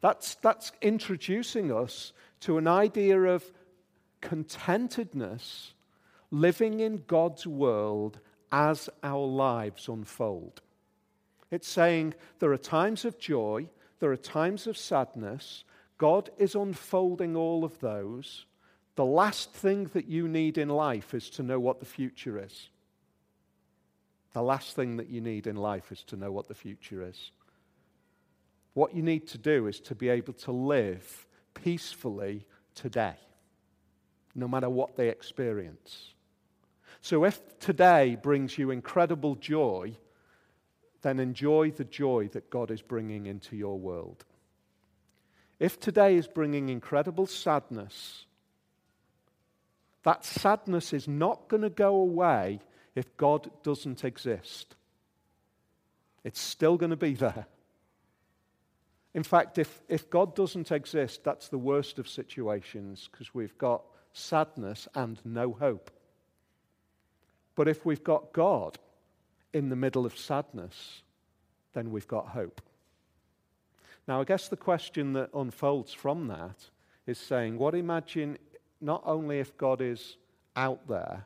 That's, 0.00 0.34
that's 0.36 0.72
introducing 0.82 1.72
us 1.72 2.12
to 2.40 2.58
an 2.58 2.66
idea 2.66 3.20
of 3.20 3.44
contentedness 4.20 5.72
living 6.30 6.80
in 6.80 7.04
God's 7.06 7.46
world 7.46 8.18
as 8.50 8.88
our 9.02 9.26
lives 9.26 9.88
unfold. 9.88 10.60
It's 11.50 11.68
saying 11.68 12.14
there 12.38 12.52
are 12.52 12.58
times 12.58 13.04
of 13.04 13.18
joy, 13.18 13.68
there 14.00 14.12
are 14.12 14.16
times 14.16 14.66
of 14.66 14.76
sadness. 14.76 15.64
God 15.98 16.30
is 16.38 16.54
unfolding 16.54 17.36
all 17.36 17.64
of 17.64 17.78
those. 17.80 18.46
The 18.96 19.04
last 19.04 19.50
thing 19.50 19.90
that 19.94 20.06
you 20.06 20.28
need 20.28 20.58
in 20.58 20.68
life 20.68 21.14
is 21.14 21.30
to 21.30 21.42
know 21.42 21.58
what 21.58 21.80
the 21.80 21.86
future 21.86 22.42
is. 22.42 22.68
The 24.32 24.42
last 24.42 24.74
thing 24.74 24.96
that 24.96 25.08
you 25.08 25.20
need 25.20 25.46
in 25.46 25.56
life 25.56 25.92
is 25.92 26.02
to 26.04 26.16
know 26.16 26.32
what 26.32 26.48
the 26.48 26.54
future 26.54 27.02
is. 27.02 27.30
What 28.74 28.94
you 28.94 29.02
need 29.02 29.28
to 29.28 29.38
do 29.38 29.68
is 29.68 29.78
to 29.80 29.94
be 29.94 30.08
able 30.08 30.32
to 30.34 30.52
live 30.52 31.26
peacefully 31.54 32.46
today 32.74 33.14
no 34.34 34.48
matter 34.48 34.68
what 34.68 34.96
they 34.96 35.08
experience. 35.08 36.14
So 37.00 37.24
if 37.24 37.58
today 37.58 38.16
brings 38.20 38.58
you 38.58 38.70
incredible 38.70 39.36
joy, 39.36 39.96
then 41.04 41.20
enjoy 41.20 41.70
the 41.70 41.84
joy 41.84 42.28
that 42.32 42.50
God 42.50 42.72
is 42.72 42.82
bringing 42.82 43.26
into 43.26 43.54
your 43.54 43.78
world. 43.78 44.24
If 45.60 45.78
today 45.78 46.16
is 46.16 46.26
bringing 46.26 46.68
incredible 46.68 47.26
sadness, 47.26 48.26
that 50.02 50.24
sadness 50.24 50.92
is 50.92 51.06
not 51.06 51.48
going 51.48 51.62
to 51.62 51.70
go 51.70 51.94
away 51.94 52.58
if 52.96 53.16
God 53.16 53.50
doesn't 53.62 54.04
exist. 54.04 54.74
It's 56.24 56.40
still 56.40 56.76
going 56.76 56.90
to 56.90 56.96
be 56.96 57.14
there. 57.14 57.46
In 59.14 59.22
fact, 59.22 59.58
if, 59.58 59.82
if 59.88 60.10
God 60.10 60.34
doesn't 60.34 60.72
exist, 60.72 61.22
that's 61.22 61.48
the 61.48 61.58
worst 61.58 62.00
of 62.00 62.08
situations 62.08 63.08
because 63.12 63.32
we've 63.32 63.56
got 63.58 63.82
sadness, 64.14 64.88
and 64.94 65.20
no 65.24 65.52
hope. 65.52 65.90
But 67.54 67.68
if 67.68 67.84
we've 67.84 68.02
got 68.02 68.32
God 68.32 68.78
in 69.54 69.70
the 69.70 69.76
middle 69.76 70.04
of 70.04 70.18
sadness, 70.18 71.02
then 71.72 71.90
we've 71.90 72.06
got 72.08 72.28
hope. 72.28 72.60
Now, 74.06 74.20
I 74.20 74.24
guess 74.24 74.48
the 74.48 74.56
question 74.56 75.14
that 75.14 75.30
unfolds 75.32 75.94
from 75.94 76.28
that 76.28 76.68
is 77.06 77.16
saying, 77.16 77.56
what 77.56 77.74
imagine 77.74 78.36
not 78.80 79.02
only 79.06 79.38
if 79.38 79.56
God 79.56 79.80
is 79.80 80.18
out 80.54 80.86
there, 80.88 81.24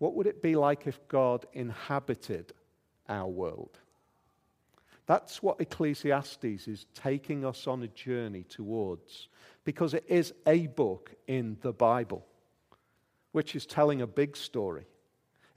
What 0.00 0.14
would 0.14 0.26
it 0.26 0.42
be 0.42 0.56
like 0.56 0.86
if 0.86 0.98
God 1.08 1.44
inhabited 1.52 2.54
our 3.06 3.28
world? 3.28 3.78
That's 5.04 5.42
what 5.42 5.60
Ecclesiastes 5.60 6.66
is 6.66 6.86
taking 6.94 7.44
us 7.44 7.66
on 7.66 7.82
a 7.82 7.88
journey 7.88 8.44
towards, 8.48 9.28
because 9.62 9.92
it 9.92 10.04
is 10.08 10.32
a 10.46 10.68
book 10.68 11.12
in 11.26 11.58
the 11.60 11.74
Bible, 11.74 12.24
which 13.32 13.54
is 13.54 13.66
telling 13.66 14.00
a 14.00 14.06
big 14.06 14.38
story. 14.38 14.86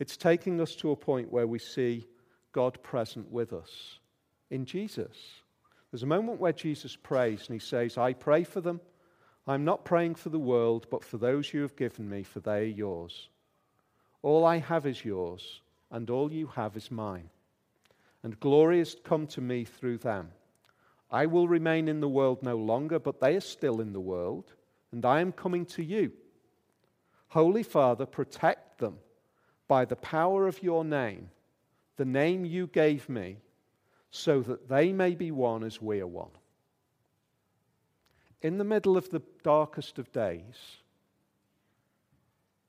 It's 0.04 0.18
taking 0.18 0.60
us 0.60 0.76
to 0.76 0.92
a 0.92 0.98
point 0.98 1.32
where 1.32 1.48
we 1.48 1.60
see 1.60 2.10
God 2.52 2.78
present 2.84 3.32
with 3.32 3.54
us 3.54 4.00
in 4.52 4.66
Jesus. 4.66 5.16
There's 5.90 6.04
a 6.04 6.06
moment 6.06 6.42
where 6.42 6.52
Jesus 6.52 6.98
prays 6.98 7.48
and 7.48 7.54
he 7.54 7.66
says, 7.66 7.98
I 7.98 8.12
pray 8.12 8.44
for 8.44 8.60
them. 8.60 8.82
I'm 9.48 9.64
not 9.64 9.86
praying 9.86 10.16
for 10.16 10.28
the 10.28 10.38
world, 10.38 10.88
but 10.92 11.06
for 11.06 11.18
those 11.18 11.54
you 11.54 11.62
have 11.62 11.78
given 11.78 12.10
me, 12.10 12.24
for 12.24 12.42
they 12.42 12.64
are 12.64 12.78
yours. 12.84 13.30
All 14.24 14.44
I 14.44 14.58
have 14.58 14.86
is 14.86 15.06
yours, 15.06 15.62
and 15.90 16.10
all 16.10 16.34
you 16.34 16.48
have 16.48 16.76
is 16.76 16.92
mine. 16.92 17.30
And 18.24 18.38
glory 18.42 18.80
has 18.80 18.98
come 19.06 19.26
to 19.28 19.40
me 19.40 19.64
through 19.64 20.00
them. 20.00 20.32
I 21.12 21.28
will 21.28 21.48
remain 21.48 21.88
in 21.88 22.02
the 22.02 22.10
world 22.10 22.44
no 22.44 22.58
longer, 22.58 23.00
but 23.00 23.22
they 23.22 23.38
are 23.38 23.40
still 23.40 23.80
in 23.80 23.94
the 23.94 24.02
world, 24.02 24.52
and 24.92 25.06
I 25.06 25.22
am 25.22 25.32
coming 25.32 25.66
to 25.68 25.82
you. 25.82 26.12
Holy 27.30 27.64
Father, 27.64 28.06
protect 28.06 28.73
by 29.74 29.86
the 29.86 29.96
power 29.96 30.48
of 30.48 30.62
your 30.62 30.86
name, 30.86 31.32
the 31.98 32.06
name 32.06 32.46
you 32.46 32.68
gave 32.68 33.10
me, 33.10 33.38
so 34.12 34.40
that 34.40 34.70
they 34.70 34.94
may 34.94 35.16
be 35.16 35.32
one 35.32 35.64
as 35.64 35.82
we 35.82 36.00
are 36.00 36.06
one. 36.06 36.30
In 38.44 38.60
the 38.60 38.64
middle 38.64 38.96
of 38.96 39.10
the 39.10 39.24
darkest 39.42 39.98
of 39.98 40.12
days, 40.12 40.78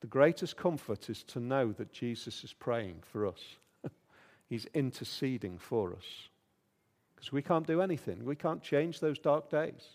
the 0.00 0.06
greatest 0.06 0.56
comfort 0.56 1.10
is 1.10 1.22
to 1.24 1.40
know 1.40 1.72
that 1.72 1.92
Jesus 1.92 2.42
is 2.42 2.54
praying 2.54 3.02
for 3.02 3.26
us. 3.26 3.58
He's 4.48 4.64
interceding 4.72 5.58
for 5.58 5.92
us. 5.92 6.30
Because 7.14 7.30
we 7.30 7.42
can't 7.42 7.66
do 7.66 7.82
anything, 7.82 8.24
we 8.24 8.34
can't 8.34 8.62
change 8.62 9.00
those 9.00 9.18
dark 9.18 9.50
days. 9.50 9.88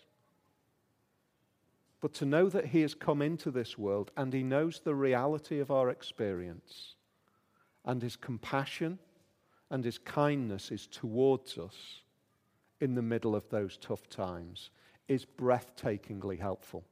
But 2.00 2.14
to 2.14 2.24
know 2.24 2.48
that 2.50 2.66
He 2.66 2.82
has 2.82 2.94
come 2.94 3.20
into 3.20 3.50
this 3.50 3.76
world 3.76 4.12
and 4.16 4.32
He 4.32 4.44
knows 4.44 4.78
the 4.78 4.94
reality 4.94 5.58
of 5.58 5.72
our 5.72 5.90
experience, 5.90 6.94
and 7.84 8.02
His 8.02 8.16
compassion 8.16 8.98
and 9.70 9.84
His 9.84 9.98
kindness 9.98 10.70
is 10.70 10.86
towards 10.86 11.58
us 11.58 12.02
in 12.80 12.94
the 12.94 13.02
middle 13.02 13.34
of 13.34 13.48
those 13.50 13.76
tough 13.76 14.08
times 14.08 14.70
is 15.08 15.26
breathtakingly 15.26 16.38
helpful. 16.38 16.84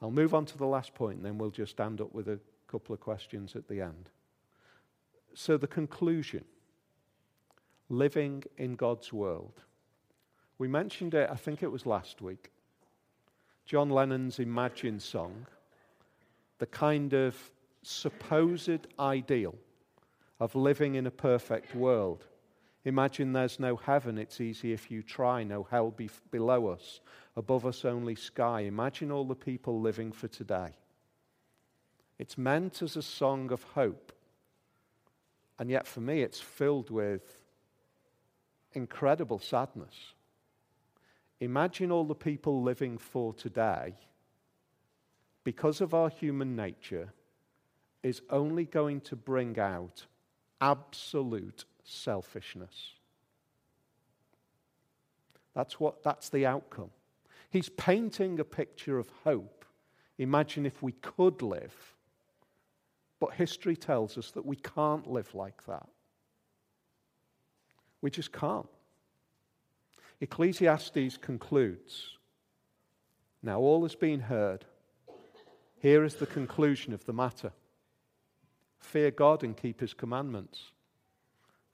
I'll 0.00 0.10
move 0.10 0.34
on 0.34 0.46
to 0.46 0.58
the 0.58 0.66
last 0.66 0.94
point, 0.94 1.18
and 1.18 1.24
then 1.24 1.38
we'll 1.38 1.50
just 1.50 1.72
stand 1.72 2.00
up 2.00 2.12
with 2.12 2.28
a 2.28 2.40
couple 2.66 2.92
of 2.92 3.00
questions 3.00 3.54
at 3.54 3.68
the 3.68 3.80
end. 3.80 4.10
So, 5.34 5.56
the 5.56 5.68
conclusion 5.68 6.44
living 7.88 8.42
in 8.56 8.74
God's 8.74 9.12
world. 9.12 9.60
We 10.58 10.66
mentioned 10.66 11.14
it, 11.14 11.28
I 11.30 11.36
think 11.36 11.62
it 11.62 11.70
was 11.70 11.86
last 11.86 12.22
week. 12.22 12.50
John 13.66 13.90
Lennon's 13.90 14.38
Imagine 14.38 14.98
song, 14.98 15.46
the 16.58 16.66
kind 16.66 17.12
of 17.12 17.36
supposed 17.82 18.86
ideal 18.98 19.54
of 20.40 20.54
living 20.54 20.94
in 20.94 21.06
a 21.06 21.10
perfect 21.10 21.74
world. 21.74 22.26
Imagine 22.84 23.32
there's 23.32 23.60
no 23.60 23.76
heaven, 23.76 24.18
it's 24.18 24.40
easy 24.40 24.72
if 24.72 24.90
you 24.90 25.02
try, 25.02 25.44
no 25.44 25.62
hell 25.70 25.90
be 25.90 26.10
below 26.30 26.68
us, 26.68 27.00
above 27.36 27.64
us 27.64 27.84
only 27.84 28.16
sky. 28.16 28.62
Imagine 28.62 29.12
all 29.12 29.24
the 29.24 29.36
people 29.36 29.80
living 29.80 30.10
for 30.10 30.26
today. 30.26 30.70
It's 32.18 32.36
meant 32.36 32.82
as 32.82 32.96
a 32.96 33.02
song 33.02 33.52
of 33.52 33.62
hope, 33.62 34.12
and 35.58 35.70
yet 35.70 35.86
for 35.86 36.00
me 36.00 36.22
it's 36.22 36.40
filled 36.40 36.90
with 36.90 37.22
incredible 38.72 39.38
sadness. 39.38 40.14
Imagine 41.40 41.90
all 41.90 42.04
the 42.04 42.14
people 42.14 42.62
living 42.62 42.98
for 42.98 43.32
today, 43.32 43.94
because 45.44 45.80
of 45.80 45.94
our 45.94 46.08
human 46.08 46.54
nature, 46.56 47.12
is 48.02 48.22
only 48.30 48.64
going 48.64 49.00
to 49.02 49.16
bring 49.16 49.58
out 49.58 50.06
absolute 50.60 51.64
selfishness. 51.84 52.94
That's, 55.54 55.78
what, 55.78 56.02
that's 56.02 56.28
the 56.28 56.46
outcome. 56.46 56.90
He's 57.50 57.68
painting 57.68 58.40
a 58.40 58.44
picture 58.44 58.98
of 58.98 59.10
hope. 59.24 59.64
Imagine 60.18 60.64
if 60.64 60.82
we 60.82 60.92
could 60.92 61.42
live. 61.42 61.74
But 63.20 63.34
history 63.34 63.76
tells 63.76 64.16
us 64.18 64.30
that 64.32 64.46
we 64.46 64.56
can't 64.56 65.10
live 65.10 65.34
like 65.34 65.64
that. 65.66 65.86
We 68.00 68.10
just 68.10 68.32
can't. 68.32 68.66
Ecclesiastes 70.20 71.18
concludes 71.18 72.16
Now 73.42 73.60
all 73.60 73.82
has 73.82 73.94
been 73.94 74.20
heard. 74.20 74.64
Here 75.80 76.04
is 76.04 76.14
the 76.14 76.26
conclusion 76.26 76.92
of 76.92 77.04
the 77.04 77.12
matter 77.12 77.52
fear 78.84 79.10
God 79.10 79.42
and 79.42 79.56
keep 79.56 79.80
his 79.80 79.94
commandments. 79.94 80.72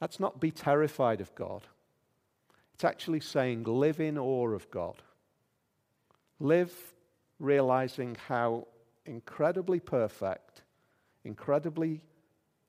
That's 0.01 0.21
not 0.21 0.40
be 0.40 0.51
terrified 0.51 1.21
of 1.21 1.35
God. 1.35 1.66
It's 2.75 2.85
actually 2.85 3.21
saying 3.21 3.64
live 3.64 3.99
in 4.01 4.16
awe 4.16 4.51
of 4.51 4.71
God. 4.71 5.03
Live 6.38 6.73
realizing 7.40 8.16
how 8.29 8.68
incredibly 9.07 9.81
perfect, 9.81 10.62
incredibly 11.25 12.01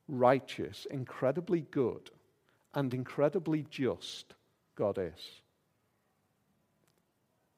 righteous, 0.08 0.86
incredibly 0.90 1.60
good, 1.70 2.10
and 2.74 2.92
incredibly 2.92 3.64
just 3.70 4.34
God 4.74 4.98
is. 4.98 5.42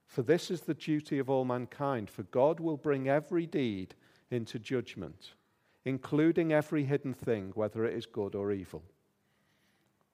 For 0.06 0.22
this 0.22 0.50
is 0.50 0.60
the 0.60 0.74
duty 0.74 1.18
of 1.18 1.30
all 1.30 1.46
mankind, 1.46 2.10
for 2.10 2.24
God 2.24 2.60
will 2.60 2.76
bring 2.76 3.08
every 3.08 3.46
deed 3.46 3.94
into 4.30 4.58
judgment, 4.58 5.32
including 5.84 6.52
every 6.52 6.84
hidden 6.84 7.14
thing, 7.14 7.52
whether 7.54 7.84
it 7.84 7.94
is 7.94 8.06
good 8.06 8.34
or 8.34 8.52
evil. 8.52 8.82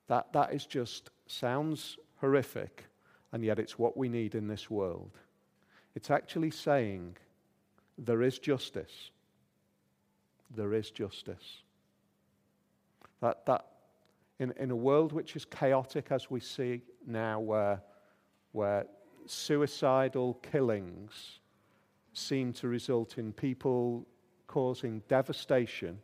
That, 0.06 0.32
that 0.32 0.54
is 0.54 0.64
just 0.64 1.10
sounds 1.26 1.98
horrific, 2.20 2.84
and 3.32 3.44
yet 3.44 3.58
it's 3.58 3.78
what 3.78 3.96
we 3.96 4.08
need 4.08 4.34
in 4.34 4.48
this 4.48 4.70
world. 4.70 5.18
It's 5.94 6.10
actually 6.10 6.50
saying 6.50 7.16
there 7.98 8.22
is 8.22 8.38
justice. 8.38 9.10
There 10.54 10.72
is 10.72 10.90
justice. 10.90 11.62
That, 13.20 13.44
that 13.46 13.66
in, 14.38 14.52
in 14.58 14.70
a 14.70 14.76
world 14.76 15.12
which 15.12 15.36
is 15.36 15.44
chaotic 15.44 16.06
as 16.10 16.30
we 16.30 16.40
see 16.40 16.82
now, 17.06 17.40
where, 17.40 17.82
where 18.52 18.86
suicidal 19.26 20.34
killings 20.34 21.40
seem 22.12 22.52
to 22.54 22.68
result 22.68 23.18
in 23.18 23.32
people 23.32 24.06
causing 24.48 25.02
devastation 25.08 26.00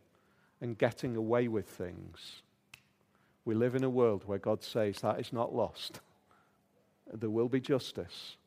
and 0.61 0.77
getting 0.77 1.17
away 1.17 1.49
with 1.49 1.67
things, 1.67 2.41
we 3.43 3.53
live 3.53 3.75
in 3.75 3.83
a 3.83 3.89
world 3.89 4.23
where 4.25 4.39
God 4.39 4.63
says 4.63 5.01
that 5.01 5.19
is 5.19 5.33
not 5.33 5.53
lost. 5.53 5.99
There 7.13 7.29
will 7.29 7.49
be 7.49 7.59
justice. 7.59 8.37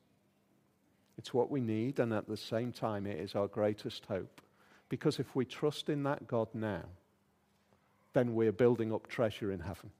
It's 1.18 1.34
what 1.34 1.50
we 1.50 1.60
need, 1.60 1.98
and 1.98 2.12
at 2.12 2.28
the 2.28 2.36
same 2.36 2.72
time, 2.72 3.06
it 3.06 3.18
is 3.18 3.34
our 3.34 3.48
greatest 3.48 4.06
hope. 4.06 4.40
Because 4.88 5.18
if 5.18 5.36
we 5.36 5.44
trust 5.44 5.88
in 5.88 6.04
that 6.04 6.26
God 6.26 6.48
now, 6.54 6.84
then 8.14 8.34
we're 8.34 8.52
building 8.52 8.92
up 8.92 9.06
treasure 9.06 9.52
in 9.52 9.60
heaven. 9.60 9.90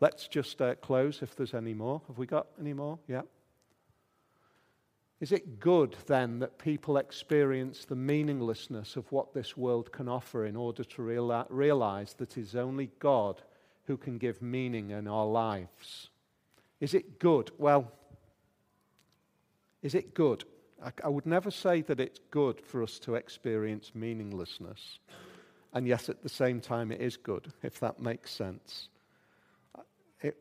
Let's 0.00 0.28
just 0.28 0.62
uh, 0.62 0.76
close 0.76 1.22
if 1.22 1.36
there's 1.36 1.54
any 1.54 1.74
more. 1.74 2.00
Have 2.08 2.18
we 2.18 2.26
got 2.26 2.46
any 2.60 2.72
more? 2.72 2.98
Yeah. 3.06 3.22
Is 5.20 5.32
it 5.32 5.58
good 5.58 5.96
then 6.06 6.38
that 6.38 6.58
people 6.58 6.96
experience 6.96 7.84
the 7.84 7.96
meaninglessness 7.96 8.96
of 8.96 9.10
what 9.10 9.34
this 9.34 9.56
world 9.56 9.90
can 9.90 10.08
offer 10.08 10.46
in 10.46 10.54
order 10.54 10.84
to 10.84 11.02
realize 11.50 12.14
that 12.14 12.36
it 12.36 12.40
is 12.40 12.54
only 12.54 12.90
God 13.00 13.42
who 13.88 13.96
can 13.96 14.18
give 14.18 14.42
meaning 14.42 14.90
in 14.90 15.08
our 15.08 15.26
lives. 15.26 16.10
Is 16.78 16.92
it 16.92 17.18
good? 17.18 17.50
Well, 17.56 17.90
is 19.82 19.94
it 19.94 20.12
good? 20.12 20.44
I, 20.84 20.92
I 21.02 21.08
would 21.08 21.24
never 21.24 21.50
say 21.50 21.80
that 21.80 21.98
it's 21.98 22.20
good 22.30 22.60
for 22.60 22.82
us 22.82 22.98
to 23.00 23.14
experience 23.14 23.92
meaninglessness. 23.94 24.98
And 25.72 25.88
yet, 25.88 26.10
at 26.10 26.22
the 26.22 26.28
same 26.28 26.60
time, 26.60 26.92
it 26.92 27.00
is 27.00 27.16
good, 27.16 27.50
if 27.62 27.80
that 27.80 27.98
makes 27.98 28.30
sense. 28.30 28.88
It, 30.20 30.36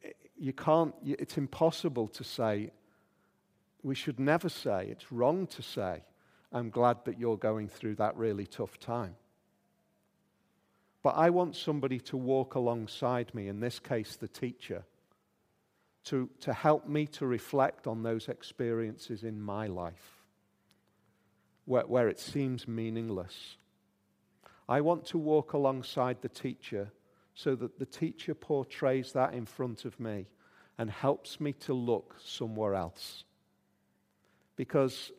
it, 0.00 0.16
you 0.38 0.52
can't, 0.52 0.94
it's 1.04 1.36
impossible 1.36 2.06
to 2.08 2.22
say, 2.22 2.70
we 3.82 3.94
should 3.94 4.18
never 4.18 4.48
say, 4.48 4.88
it's 4.90 5.12
wrong 5.12 5.46
to 5.48 5.62
say, 5.62 6.02
I'm 6.52 6.70
glad 6.70 7.04
that 7.04 7.18
you're 7.18 7.36
going 7.36 7.68
through 7.68 7.96
that 7.96 8.16
really 8.16 8.46
tough 8.46 8.78
time. 8.78 9.16
But 11.02 11.14
I 11.16 11.30
want 11.30 11.56
somebody 11.56 12.00
to 12.00 12.16
walk 12.16 12.54
alongside 12.54 13.34
me, 13.34 13.48
in 13.48 13.60
this 13.60 13.78
case, 13.78 14.16
the 14.16 14.28
teacher, 14.28 14.84
to, 16.04 16.28
to 16.40 16.52
help 16.52 16.88
me 16.88 17.06
to 17.06 17.26
reflect 17.26 17.86
on 17.86 18.02
those 18.02 18.28
experiences 18.28 19.22
in 19.24 19.40
my 19.40 19.66
life. 19.66 20.24
where, 21.68 21.86
where 21.86 22.08
it 22.08 22.18
seems 22.18 22.66
meaningless. 22.66 23.56
I 24.68 24.80
want 24.80 25.04
to 25.06 25.18
walk 25.18 25.52
alongside 25.52 26.22
the 26.22 26.28
teacher 26.28 26.90
so 27.34 27.54
that 27.56 27.78
the 27.78 27.86
teacher 27.86 28.34
portrays 28.34 29.12
that 29.12 29.34
in 29.34 29.44
front 29.44 29.84
of 29.84 30.00
me 30.00 30.26
and 30.78 30.90
helps 30.90 31.40
me 31.40 31.52
to 31.52 31.74
look 31.74 32.16
somewhere 32.24 32.74
else. 32.74 33.24
Because 34.58 35.12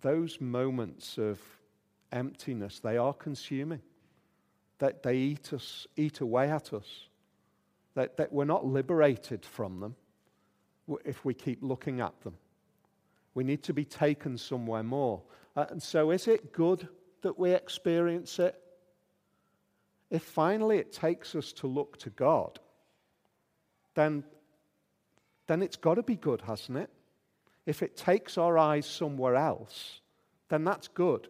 those 0.00 0.40
moments 0.40 1.18
of 1.18 1.38
emptiness, 2.10 2.80
they 2.80 2.96
are 2.96 3.12
consuming. 3.12 3.82
That 4.78 5.02
they 5.02 5.16
eat 5.16 5.52
us, 5.52 5.86
eat 5.96 6.20
away 6.20 6.50
at 6.50 6.72
us. 6.72 7.08
That, 7.94 8.16
that 8.16 8.32
we're 8.32 8.46
not 8.46 8.64
liberated 8.64 9.44
from 9.44 9.80
them 9.80 9.96
if 11.04 11.22
we 11.22 11.34
keep 11.34 11.62
looking 11.62 12.00
at 12.00 12.18
them. 12.22 12.34
We 13.34 13.44
need 13.44 13.62
to 13.64 13.74
be 13.74 13.84
taken 13.84 14.38
somewhere 14.38 14.82
more. 14.82 15.22
Uh, 15.54 15.66
and 15.68 15.82
so, 15.82 16.10
is 16.10 16.26
it 16.26 16.54
good 16.54 16.88
that 17.20 17.38
we 17.38 17.52
experience 17.52 18.38
it? 18.38 18.58
If 20.10 20.22
finally 20.22 20.78
it 20.78 20.92
takes 20.92 21.34
us 21.34 21.52
to 21.54 21.66
look 21.66 21.98
to 21.98 22.10
God, 22.10 22.58
then, 23.94 24.24
then 25.46 25.60
it's 25.60 25.76
got 25.76 25.96
to 25.96 26.02
be 26.02 26.16
good, 26.16 26.40
hasn't 26.40 26.78
it? 26.78 26.90
If 27.68 27.82
it 27.82 27.98
takes 27.98 28.38
our 28.38 28.56
eyes 28.56 28.86
somewhere 28.86 29.36
else, 29.36 30.00
then 30.48 30.64
that's 30.64 30.88
good. 30.88 31.28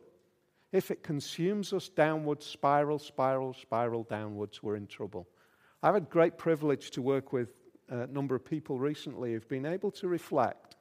If 0.71 0.93
it 0.93 1.03
consumes 1.03 1.73
us 1.73 1.89
downwards, 1.89 2.47
spiral, 2.47 3.01
spiral, 3.01 3.55
spiral 3.55 4.05
downwards, 4.05 4.63
we're 4.63 4.77
in 4.77 4.87
trouble. 4.87 5.27
I've 5.83 5.95
had 5.95 6.09
great 6.09 6.39
privilege 6.39 6.93
to 6.93 7.03
work 7.03 7.33
with 7.33 7.49
a 7.89 8.07
number 8.07 8.37
of 8.37 8.45
people 8.45 8.79
recently 8.79 9.33
who've 9.33 9.49
been 9.49 9.67
able 9.67 9.91
to 9.91 10.07
reflect 10.07 10.77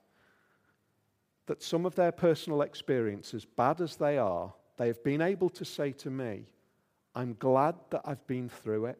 that 1.48 1.64
some 1.64 1.88
of 1.88 1.96
their 1.96 2.12
personal 2.12 2.62
experiences, 2.62 3.44
bad 3.44 3.82
as 3.82 3.96
they 3.96 4.20
are, 4.20 4.54
they 4.78 4.86
have 4.86 5.04
been 5.04 5.24
able 5.24 5.50
to 5.50 5.66
say 5.66 5.92
to 5.94 6.12
me, 6.12 6.46
I'm 7.16 7.36
glad 7.40 7.74
that 7.90 8.02
I've 8.06 8.28
been 8.28 8.48
through 8.48 8.86
it 8.86 9.00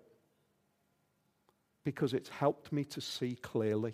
because 1.84 2.16
it's 2.16 2.30
helped 2.30 2.72
me 2.72 2.84
to 2.86 3.00
see 3.00 3.36
clearly. 3.36 3.94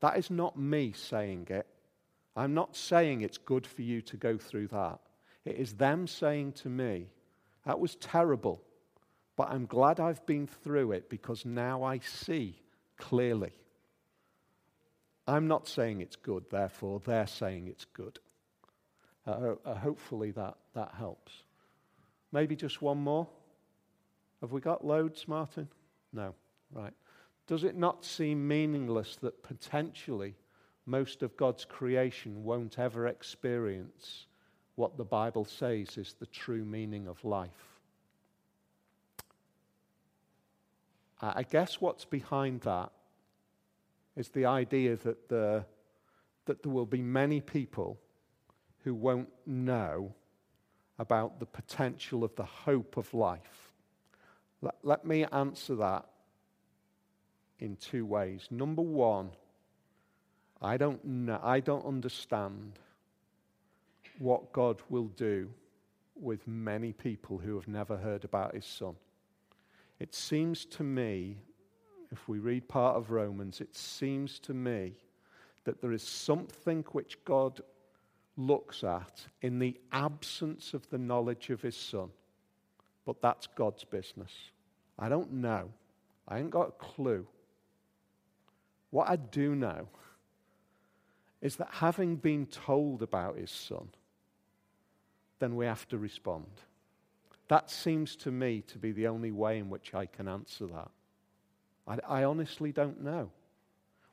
That 0.00 0.16
is 0.16 0.32
not 0.32 0.58
me 0.58 0.90
saying 0.96 1.46
it. 1.48 1.68
I'm 2.34 2.54
not 2.54 2.76
saying 2.76 3.20
it's 3.20 3.38
good 3.38 3.66
for 3.66 3.82
you 3.82 4.00
to 4.02 4.16
go 4.16 4.38
through 4.38 4.68
that. 4.68 5.00
It 5.44 5.56
is 5.56 5.74
them 5.74 6.06
saying 6.06 6.52
to 6.52 6.68
me, 6.68 7.08
that 7.66 7.78
was 7.78 7.96
terrible, 7.96 8.62
but 9.36 9.50
I'm 9.50 9.66
glad 9.66 10.00
I've 10.00 10.24
been 10.26 10.46
through 10.46 10.92
it 10.92 11.10
because 11.10 11.44
now 11.44 11.82
I 11.82 11.98
see 11.98 12.60
clearly. 12.96 13.52
I'm 15.26 15.46
not 15.46 15.68
saying 15.68 16.00
it's 16.00 16.16
good, 16.16 16.44
therefore, 16.50 17.00
they're 17.04 17.26
saying 17.26 17.68
it's 17.68 17.84
good. 17.84 18.18
Uh, 19.26 19.54
uh, 19.64 19.74
hopefully 19.74 20.32
that, 20.32 20.56
that 20.74 20.92
helps. 20.98 21.32
Maybe 22.32 22.56
just 22.56 22.82
one 22.82 22.98
more? 22.98 23.28
Have 24.40 24.52
we 24.52 24.60
got 24.60 24.84
loads, 24.84 25.28
Martin? 25.28 25.68
No. 26.12 26.34
Right. 26.72 26.94
Does 27.46 27.64
it 27.64 27.76
not 27.76 28.04
seem 28.04 28.48
meaningless 28.48 29.16
that 29.22 29.42
potentially 29.42 30.34
most 30.86 31.22
of 31.22 31.36
God's 31.36 31.64
creation 31.64 32.44
won't 32.44 32.78
ever 32.78 33.06
experience 33.06 34.26
what 34.74 34.96
the 34.96 35.04
Bible 35.04 35.44
says 35.44 35.96
is 35.96 36.14
the 36.18 36.26
true 36.26 36.64
meaning 36.64 37.06
of 37.06 37.24
life? 37.24 37.50
I 41.20 41.44
guess 41.44 41.80
what's 41.80 42.04
behind 42.04 42.62
that 42.62 42.90
is 44.16 44.28
the 44.30 44.46
idea 44.46 44.96
that, 44.96 45.28
the, 45.28 45.64
that 46.46 46.64
there 46.64 46.72
will 46.72 46.86
be 46.86 47.00
many 47.00 47.40
people 47.40 47.98
who 48.82 48.92
won't 48.92 49.28
know 49.46 50.12
about 50.98 51.38
the 51.38 51.46
potential 51.46 52.24
of 52.24 52.34
the 52.34 52.44
hope 52.44 52.96
of 52.96 53.14
life. 53.14 53.72
Let, 54.60 54.74
let 54.82 55.04
me 55.04 55.24
answer 55.26 55.76
that 55.76 56.06
in 57.60 57.76
two 57.76 58.04
ways. 58.04 58.48
Number 58.50 58.82
one, 58.82 59.30
I 60.62 60.76
don't 60.76 61.04
know, 61.04 61.40
I 61.42 61.58
don't 61.58 61.84
understand 61.84 62.78
what 64.20 64.52
God 64.52 64.80
will 64.88 65.08
do 65.08 65.48
with 66.14 66.46
many 66.46 66.92
people 66.92 67.38
who 67.38 67.56
have 67.56 67.66
never 67.66 67.96
heard 67.96 68.24
about 68.24 68.54
his 68.54 68.64
son. 68.64 68.94
It 69.98 70.14
seems 70.14 70.64
to 70.66 70.84
me, 70.84 71.38
if 72.12 72.28
we 72.28 72.38
read 72.38 72.68
part 72.68 72.96
of 72.96 73.10
Romans, 73.10 73.60
it 73.60 73.74
seems 73.74 74.38
to 74.40 74.54
me 74.54 74.92
that 75.64 75.80
there 75.80 75.92
is 75.92 76.02
something 76.02 76.84
which 76.92 77.18
God 77.24 77.60
looks 78.36 78.84
at 78.84 79.26
in 79.42 79.58
the 79.58 79.78
absence 79.90 80.74
of 80.74 80.88
the 80.90 80.98
knowledge 80.98 81.50
of 81.50 81.60
his 81.60 81.76
son. 81.76 82.10
But 83.04 83.20
that's 83.20 83.48
God's 83.48 83.84
business. 83.84 84.32
I 84.98 85.08
don't 85.08 85.32
know. 85.32 85.70
I 86.28 86.38
ain't 86.38 86.50
got 86.50 86.68
a 86.68 86.72
clue. 86.72 87.26
What 88.90 89.08
I 89.08 89.16
do 89.16 89.56
know 89.56 89.88
is 91.42 91.56
that 91.56 91.68
having 91.72 92.16
been 92.16 92.46
told 92.46 93.02
about 93.02 93.36
his 93.36 93.50
son, 93.50 93.88
then 95.40 95.56
we 95.56 95.66
have 95.66 95.86
to 95.88 95.98
respond. 95.98 96.46
That 97.48 97.68
seems 97.68 98.14
to 98.16 98.30
me 98.30 98.62
to 98.68 98.78
be 98.78 98.92
the 98.92 99.08
only 99.08 99.32
way 99.32 99.58
in 99.58 99.68
which 99.68 99.92
I 99.92 100.06
can 100.06 100.28
answer 100.28 100.66
that. 100.68 100.90
I, 101.86 102.20
I, 102.20 102.24
honestly 102.24 102.70
don't 102.70 103.02
know. 103.02 103.28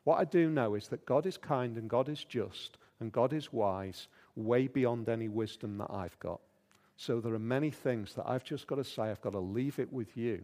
What 0.03 0.19
I 0.19 0.25
do 0.25 0.49
know 0.49 0.73
is 0.73 0.87
that 0.87 1.05
God 1.05 1.27
is 1.27 1.37
kind 1.37 1.77
and 1.77 1.87
God 1.87 2.09
is 2.09 2.23
just 2.23 2.79
and 2.99 3.11
God 3.11 3.31
is 3.31 3.53
wise, 3.53 4.07
way 4.35 4.67
beyond 4.67 5.07
any 5.07 5.29
wisdom 5.29 5.77
that 5.77 5.91
I've 5.91 6.19
got. 6.19 6.41
So 6.97 7.21
there 7.21 7.33
are 7.33 7.39
many 7.39 7.69
things 7.69 8.15
that 8.15 8.27
I've 8.27 8.43
just 8.43 8.65
got 8.65 8.75
to 8.75 8.83
say, 8.83 9.03
I've 9.03 9.21
got 9.21 9.33
to 9.33 9.39
leave 9.39 9.77
it 9.79 9.93
with 9.93 10.17
you. 10.17 10.41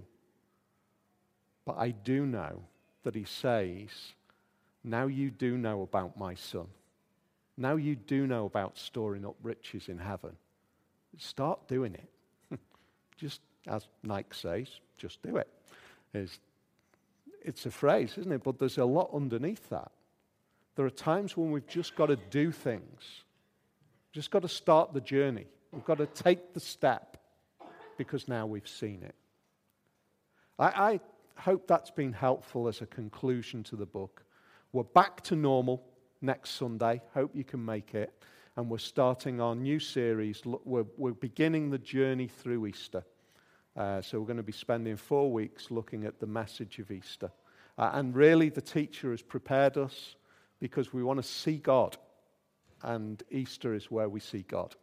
But 1.65 1.77
I 1.77 1.89
do 1.89 2.25
know 2.25 2.61
that 3.03 3.15
He 3.15 3.25
says, 3.25 3.89
Now 4.87 5.07
you 5.07 5.31
do 5.31 5.57
know 5.57 5.81
about 5.81 6.15
my 6.15 6.35
son. 6.35 6.67
Now 7.57 7.75
you 7.75 7.95
do 7.95 8.27
know 8.27 8.45
about 8.45 8.77
storing 8.77 9.25
up 9.25 9.35
riches 9.41 9.89
in 9.89 9.97
heaven. 9.97 10.35
Start 11.17 11.67
doing 11.67 11.95
it. 11.95 12.59
just 13.17 13.41
as 13.65 13.87
Nike 14.03 14.29
says, 14.33 14.67
just 14.97 15.23
do 15.23 15.37
it. 15.37 15.47
It's, 16.13 16.39
it's 17.41 17.65
a 17.65 17.71
phrase, 17.71 18.15
isn't 18.19 18.31
it? 18.31 18.43
But 18.43 18.59
there's 18.59 18.77
a 18.77 18.85
lot 18.85 19.09
underneath 19.11 19.69
that. 19.69 19.91
There 20.75 20.85
are 20.85 20.91
times 20.91 21.35
when 21.35 21.49
we've 21.49 21.67
just 21.67 21.95
got 21.95 22.07
to 22.07 22.17
do 22.17 22.51
things, 22.51 23.23
just 24.11 24.29
got 24.29 24.43
to 24.43 24.47
start 24.47 24.93
the 24.93 25.01
journey. 25.01 25.47
We've 25.71 25.85
got 25.85 25.97
to 25.97 26.05
take 26.05 26.53
the 26.53 26.59
step 26.59 27.17
because 27.97 28.27
now 28.27 28.45
we've 28.45 28.67
seen 28.67 29.01
it. 29.01 29.15
I, 30.59 30.67
I 30.67 30.99
hope 31.37 31.65
that's 31.65 31.89
been 31.89 32.13
helpful 32.13 32.67
as 32.67 32.81
a 32.81 32.85
conclusion 32.85 33.63
to 33.63 33.75
the 33.75 33.87
book. 33.87 34.24
We're 34.75 34.83
back 34.83 35.21
to 35.21 35.37
normal 35.37 35.81
next 36.21 36.49
Sunday. 36.49 37.01
Hope 37.13 37.33
you 37.33 37.45
can 37.45 37.63
make 37.63 37.95
it 37.95 38.11
and 38.57 38.69
we're 38.69 38.77
starting 38.77 39.39
our 39.39 39.55
new 39.55 39.79
series. 39.79 40.41
We're, 40.43 40.83
we're 40.97 41.13
beginning 41.13 41.69
the 41.69 41.77
journey 41.77 42.27
through 42.27 42.65
Easter. 42.65 43.05
Uh, 43.77 44.01
so 44.01 44.19
we're 44.19 44.25
going 44.25 44.35
to 44.35 44.43
be 44.43 44.51
spending 44.51 44.97
four 44.97 45.31
weeks 45.31 45.71
looking 45.71 46.03
at 46.03 46.19
the 46.19 46.27
message 46.27 46.79
of 46.79 46.91
Easter. 46.91 47.31
Uh, 47.77 47.91
and 47.93 48.13
really, 48.17 48.49
the 48.49 48.59
teacher 48.59 49.11
has 49.11 49.21
prepared 49.21 49.77
us 49.77 50.17
because 50.59 50.91
we 50.91 51.03
want 51.03 51.21
to 51.21 51.23
see 51.23 51.55
God. 51.55 51.95
And 52.83 53.23
Easter 53.31 53.75
is 53.75 53.89
where 53.89 54.09
we 54.09 54.19
see 54.19 54.43
God. 54.45 54.75